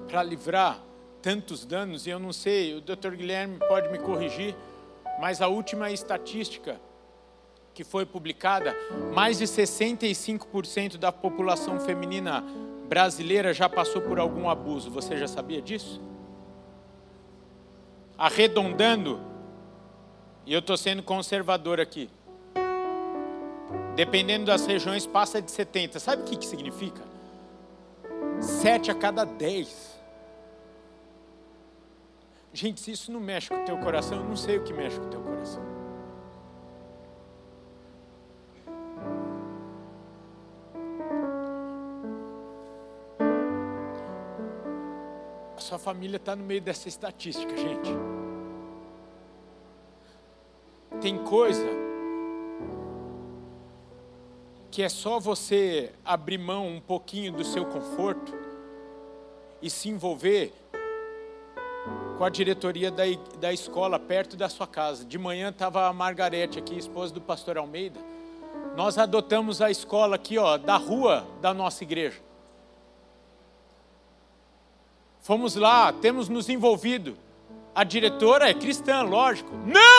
[0.05, 0.81] para livrar
[1.21, 3.11] tantos danos, e eu não sei, o Dr.
[3.11, 4.53] Guilherme pode me corrigir,
[5.21, 6.81] mas a última estatística
[7.73, 8.75] que foi publicada,
[9.13, 12.43] mais de 65% da população feminina
[12.89, 14.91] brasileira já passou por algum abuso.
[14.91, 16.01] Você já sabia disso?
[18.17, 19.31] Arredondando,
[20.45, 22.09] e eu estou sendo conservador aqui,
[23.95, 25.99] dependendo das regiões, passa de 70.
[25.99, 27.01] Sabe o que, que significa?
[28.41, 29.93] Sete a cada dez.
[32.53, 34.99] Gente, se isso não mexe com o teu coração, eu não sei o que mexe
[34.99, 35.63] com o teu coração.
[45.57, 47.89] A sua família está no meio dessa estatística, gente.
[51.03, 51.67] Tem coisa
[54.71, 58.33] que é só você abrir mão um pouquinho do seu conforto
[59.61, 60.53] e se envolver
[62.17, 63.03] com a diretoria da,
[63.37, 65.03] da escola perto da sua casa.
[65.03, 67.99] De manhã estava a Margarete aqui, esposa do pastor Almeida.
[68.73, 72.21] Nós adotamos a escola aqui, ó, da rua da nossa igreja.
[75.19, 77.17] Fomos lá, temos nos envolvido.
[77.75, 79.51] A diretora é cristã, lógico.
[79.65, 79.92] Não!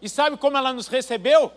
[0.00, 1.52] E sabe como ela nos recebeu?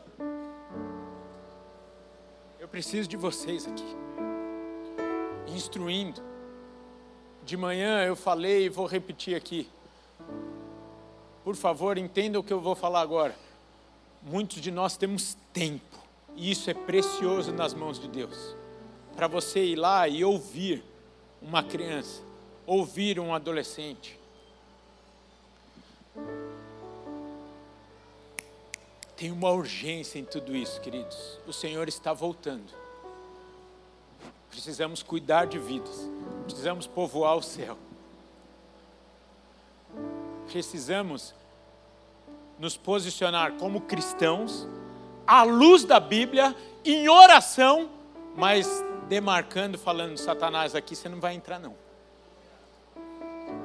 [2.60, 3.96] Eu preciso de vocês aqui,
[5.48, 6.32] instruindo
[7.44, 9.70] de manhã eu falei e vou repetir aqui.
[11.44, 13.36] Por favor, entenda o que eu vou falar agora.
[14.22, 15.98] Muitos de nós temos tempo,
[16.36, 18.56] e isso é precioso nas mãos de Deus.
[19.16, 20.84] Para você ir lá e ouvir
[21.42, 22.22] uma criança,
[22.66, 24.18] ouvir um adolescente.
[29.22, 31.38] Tem uma urgência em tudo isso, queridos.
[31.46, 32.74] O Senhor está voltando.
[34.50, 36.10] Precisamos cuidar de vidas.
[36.46, 37.78] Precisamos povoar o céu.
[40.52, 41.36] Precisamos
[42.58, 44.68] nos posicionar como cristãos,
[45.28, 47.92] à luz da Bíblia, em oração,
[48.36, 51.76] mas demarcando, falando, Satanás, aqui você não vai entrar não.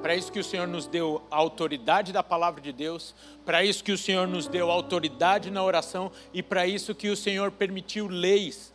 [0.02, 3.14] Para isso que o Senhor nos deu a autoridade da palavra de Deus,
[3.44, 7.16] para isso que o Senhor nos deu autoridade na oração e para isso que o
[7.16, 8.74] Senhor permitiu leis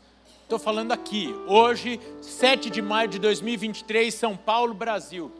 [0.51, 5.31] Estou falando aqui, hoje, 7 de maio de 2023, São Paulo, Brasil.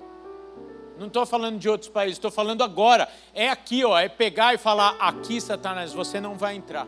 [0.97, 3.09] Não estou falando de outros países, estou falando agora.
[3.33, 6.87] É aqui, ó, é pegar e falar: aqui, Satanás, você não vai entrar.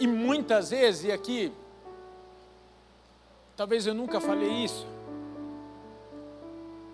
[0.00, 1.52] E muitas vezes, e aqui,
[3.54, 4.86] talvez eu nunca falei isso.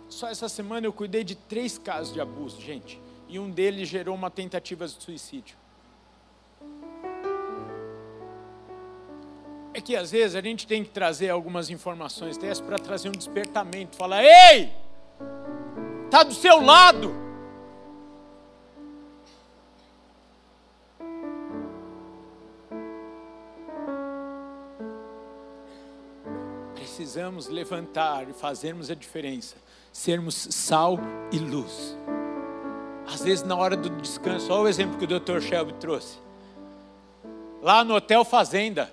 [0.09, 3.01] Só essa semana eu cuidei de três casos de abuso, gente.
[3.29, 5.57] E um deles gerou uma tentativa de suicídio.
[9.75, 13.13] É que às vezes a gente tem que trazer algumas informações dessas para trazer um
[13.13, 13.97] despertamento.
[13.97, 14.73] Falar, ei,
[16.07, 17.15] está do seu lado.
[26.75, 29.57] Precisamos levantar e fazermos a diferença.
[29.97, 30.99] Sermos sal
[31.33, 31.97] e luz.
[33.07, 35.41] Às vezes, na hora do descanso, olha o exemplo que o Dr.
[35.41, 36.19] Shelby trouxe.
[37.63, 38.93] Lá no Hotel Fazenda,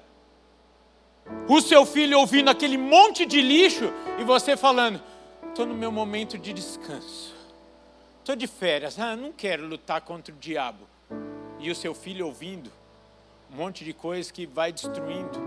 [1.50, 5.00] o seu filho ouvindo aquele monte de lixo e você falando:
[5.50, 7.36] estou no meu momento de descanso,
[8.20, 10.88] estou de férias, ah, não quero lutar contra o diabo.
[11.60, 12.72] E o seu filho ouvindo
[13.52, 15.38] um monte de coisa que vai destruindo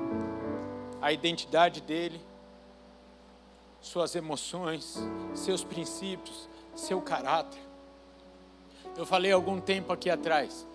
[1.01, 2.21] a identidade dele,
[3.81, 4.99] suas emoções,
[5.35, 7.61] seus princípios, seu caráter.
[8.97, 10.67] Eu falei algum tempo aqui atrás.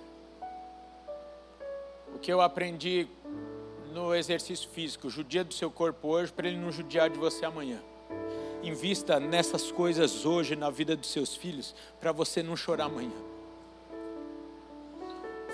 [2.14, 3.08] O que eu aprendi
[3.92, 5.10] no exercício físico.
[5.10, 7.80] Judia do seu corpo hoje para ele não judiar de você amanhã.
[8.64, 13.12] Invista nessas coisas hoje na vida dos seus filhos para você não chorar amanhã.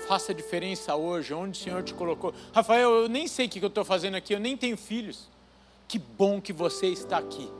[0.06, 2.32] Faça diferença hoje, onde o Senhor te colocou.
[2.52, 5.28] Rafael, eu nem sei o que eu estou fazendo aqui, eu nem tenho filhos.
[5.88, 7.50] Que bom que você está aqui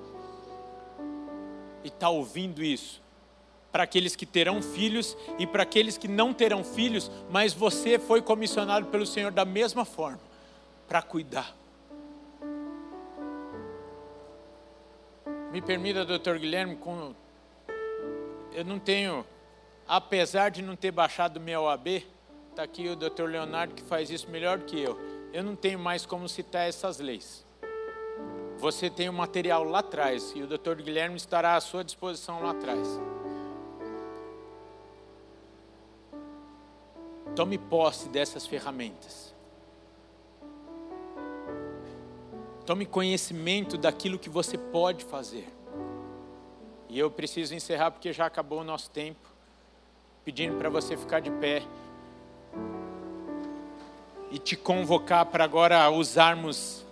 [1.83, 3.01] e está ouvindo isso.
[3.73, 8.21] Para aqueles que terão filhos e para aqueles que não terão filhos, mas você foi
[8.21, 10.21] comissionado pelo Senhor da mesma forma
[10.87, 11.57] para cuidar.
[15.51, 17.15] Me permita, doutor Guilherme, com...
[18.53, 19.25] eu não tenho,
[19.87, 22.05] apesar de não ter baixado meu OAB,
[22.51, 24.99] está aqui o doutor Leonardo que faz isso melhor do que eu.
[25.33, 27.48] Eu não tenho mais como citar essas leis.
[28.59, 32.51] Você tem o material lá atrás e o doutor Guilherme estará à sua disposição lá
[32.51, 32.89] atrás.
[37.37, 39.33] Tome posse dessas ferramentas.
[42.67, 45.47] Tome conhecimento daquilo que você pode fazer.
[46.89, 49.29] E eu preciso encerrar porque já acabou o nosso tempo.
[50.25, 51.63] Pedindo para você ficar de pé.
[54.33, 56.85] E te convocar para agora usarmos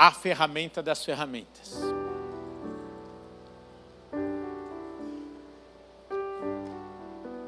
[0.00, 1.80] a ferramenta das ferramentas.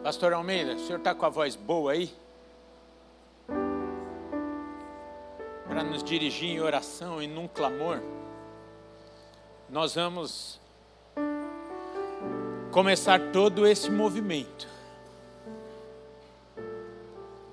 [0.02, 2.12] Pastor Almeida, o senhor está com a voz boa aí?
[5.68, 8.02] Para nos dirigir em oração e num clamor,
[9.68, 10.60] nós vamos
[12.72, 14.66] começar todo esse movimento.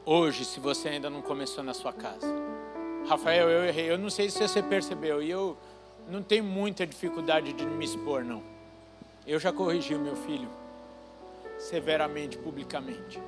[0.03, 2.46] Hoje, se você ainda não começou na sua casa.
[3.07, 3.89] Rafael, eu errei.
[3.89, 5.21] Eu não sei se você percebeu.
[5.21, 5.57] E eu
[6.09, 8.41] não tenho muita dificuldade de me expor, não.
[9.25, 10.49] Eu já corrigi o meu filho
[11.57, 13.19] severamente, publicamente.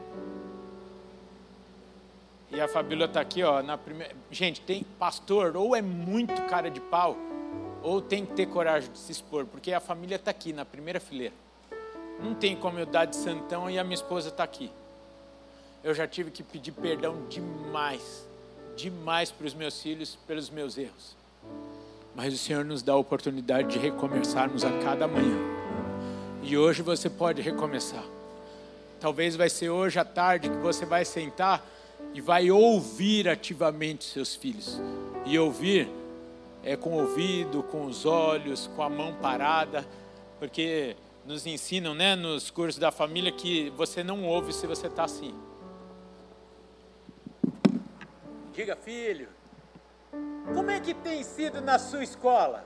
[2.51, 4.15] E a Fabíola está aqui, ó, na primeira.
[4.31, 7.15] Gente, tem pastor, ou é muito cara de pau,
[7.83, 10.99] ou tem que ter coragem de se expor, porque a família está aqui na primeira
[10.99, 11.33] fileira.
[12.19, 14.71] Não tem como eu dar de santão e a minha esposa está aqui.
[15.83, 18.27] Eu já tive que pedir perdão demais,
[18.79, 21.15] demais para os meus filhos pelos meus erros.
[22.15, 25.37] Mas o Senhor nos dá a oportunidade de recomeçarmos a cada manhã.
[26.41, 28.03] E hoje você pode recomeçar.
[28.99, 31.65] Talvez vai ser hoje à tarde que você vai sentar
[32.13, 34.81] e vai ouvir ativamente seus filhos.
[35.25, 35.89] E ouvir
[36.63, 39.87] é com o ouvido, com os olhos, com a mão parada,
[40.39, 45.03] porque nos ensinam, né, nos cursos da família que você não ouve se você está
[45.03, 45.33] assim.
[48.59, 49.29] Diga, filho,
[50.53, 52.65] como é que tem sido na sua escola?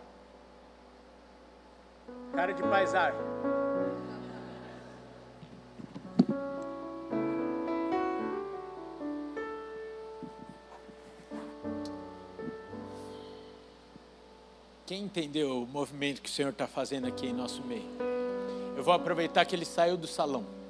[2.34, 3.20] Cara de paisagem.
[14.88, 17.86] Quem entendeu o movimento que o Senhor está fazendo aqui em nosso meio?
[18.76, 20.63] Eu vou aproveitar que ele saiu do salão.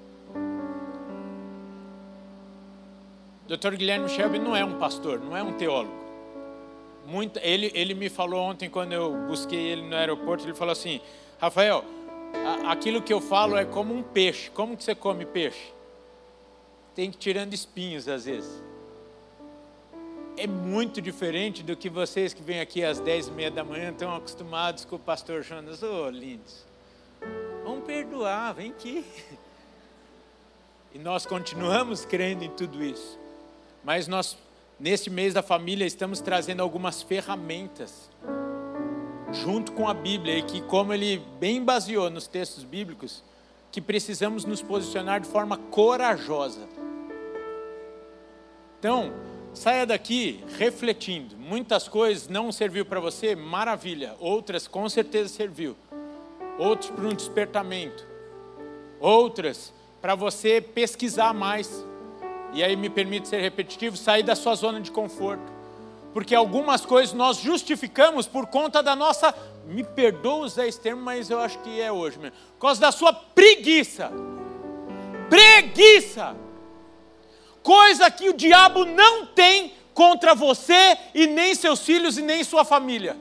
[3.48, 3.76] Dr.
[3.76, 6.04] Guilherme Shelby não é um pastor, não é um teólogo.
[7.06, 11.02] Muito, ele, ele me falou ontem, quando eu busquei ele no aeroporto, ele falou assim:
[11.40, 11.84] Rafael,
[12.46, 14.50] a, aquilo que eu falo é como um peixe.
[14.52, 15.74] Como que você come peixe?
[16.96, 18.64] Tem que ir tirando espinhos às vezes
[20.38, 23.92] é muito diferente do que vocês que vêm aqui às dez e meia da manhã
[23.92, 25.84] estão acostumados com o pastor Jonas.
[25.84, 26.66] Ô, oh, lindos,
[27.64, 29.04] vamos perdoar, vem aqui.
[30.96, 33.18] E nós continuamos crendo em tudo isso.
[33.84, 34.38] Mas nós,
[34.80, 38.10] neste mês da família, estamos trazendo algumas ferramentas
[39.32, 43.24] junto com a Bíblia e que, como ele bem baseou nos textos bíblicos,
[43.72, 46.68] que precisamos nos posicionar de forma corajosa.
[48.80, 49.12] Então,
[49.54, 51.38] Saia daqui refletindo.
[51.38, 54.16] Muitas coisas não serviu para você, maravilha.
[54.20, 55.76] Outras com certeza serviu.
[56.58, 58.04] Outros para um despertamento.
[59.00, 59.72] Outras
[60.02, 61.86] para você pesquisar mais.
[62.54, 65.52] E aí me permite ser repetitivo, sair da sua zona de conforto.
[66.14, 69.34] Porque algumas coisas nós justificamos por conta da nossa,
[69.66, 72.36] me perdoa usar esse termo, mas eu acho que é hoje mesmo.
[72.54, 74.12] Por causa da sua preguiça.
[75.30, 76.36] Preguiça
[77.64, 82.66] coisa que o diabo não tem contra você e nem seus filhos e nem sua
[82.66, 83.16] família.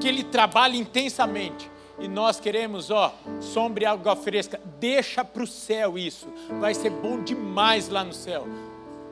[0.00, 1.70] Que ele trabalha intensamente.
[2.00, 4.60] E nós queremos, ó, sombra e água fresca.
[4.78, 6.28] Deixa para o céu isso.
[6.60, 8.46] Vai ser bom demais lá no céu.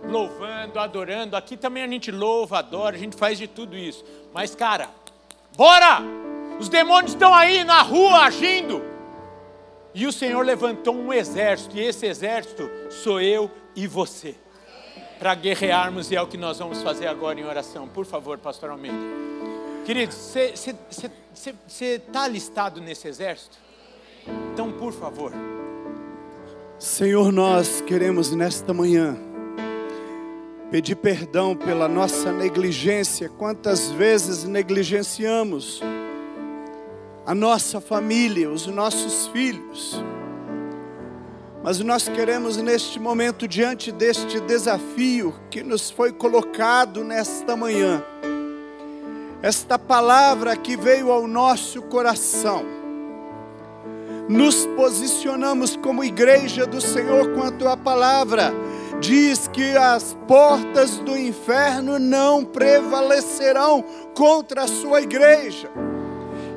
[0.04, 1.36] Louvando, adorando.
[1.36, 4.04] Aqui também a gente louva, adora, a gente faz de tudo isso.
[4.32, 4.88] Mas, cara,
[5.56, 6.00] bora!
[6.58, 8.82] Os demônios estão aí na rua agindo.
[9.94, 14.34] E o Senhor levantou um exército, e esse exército sou eu e você,
[15.18, 17.88] para guerrearmos, e é o que nós vamos fazer agora em oração.
[17.88, 18.96] Por favor, pastor Almeida.
[19.86, 20.14] Queridos,
[21.36, 23.56] você está listado nesse exército?
[24.52, 25.32] Então, por favor.
[26.78, 29.16] Senhor, nós queremos nesta manhã
[30.70, 33.28] pedir perdão pela nossa negligência.
[33.28, 35.80] Quantas vezes negligenciamos
[37.24, 40.02] a nossa família, os nossos filhos
[41.66, 48.04] mas nós queremos neste momento, diante deste desafio que nos foi colocado nesta manhã,
[49.42, 52.64] esta palavra que veio ao nosso coração,
[54.28, 58.52] nos posicionamos como igreja do Senhor com a tua palavra.
[59.00, 63.84] Diz que as portas do inferno não prevalecerão
[64.14, 65.70] contra a sua igreja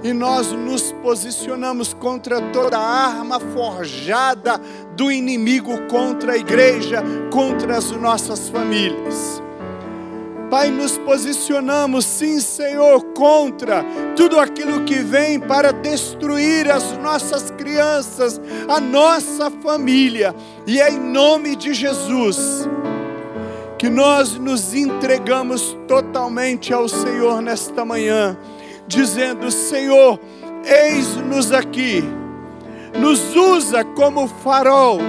[0.02, 4.60] e nós nos posicionamos contra toda arma forjada
[4.96, 9.42] do inimigo contra a igreja, contra as nossas famílias.
[10.50, 13.86] Pai, nos posicionamos, sim, Senhor, contra
[14.16, 20.36] tudo aquilo que vem para destruir as nossas crianças, a nossa família,
[20.66, 22.68] e é em nome de Jesus
[23.80, 28.38] que nós nos entregamos totalmente ao Senhor nesta manhã,
[28.86, 30.20] dizendo: Senhor,
[30.66, 32.04] eis-nos aqui,
[33.00, 35.00] nos usa como farol,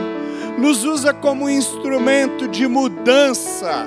[0.56, 3.86] nos usa como instrumento de mudança,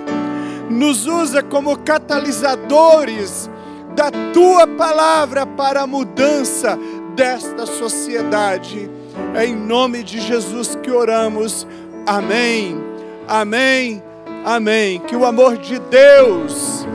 [0.70, 3.50] nos usa como catalisadores
[3.96, 6.78] da tua palavra para a mudança
[7.16, 8.90] desta sociedade.
[9.36, 11.68] É em nome de Jesus que oramos.
[12.06, 12.82] Amém.
[13.28, 14.02] Amém
[14.44, 15.00] Amém.
[15.00, 16.86] Que o amor de Deus,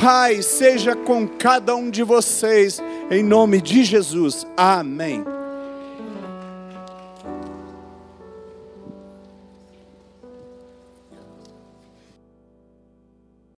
[0.00, 4.46] Pai, seja com cada um de vocês, em nome de Jesus.
[4.56, 5.37] Amém.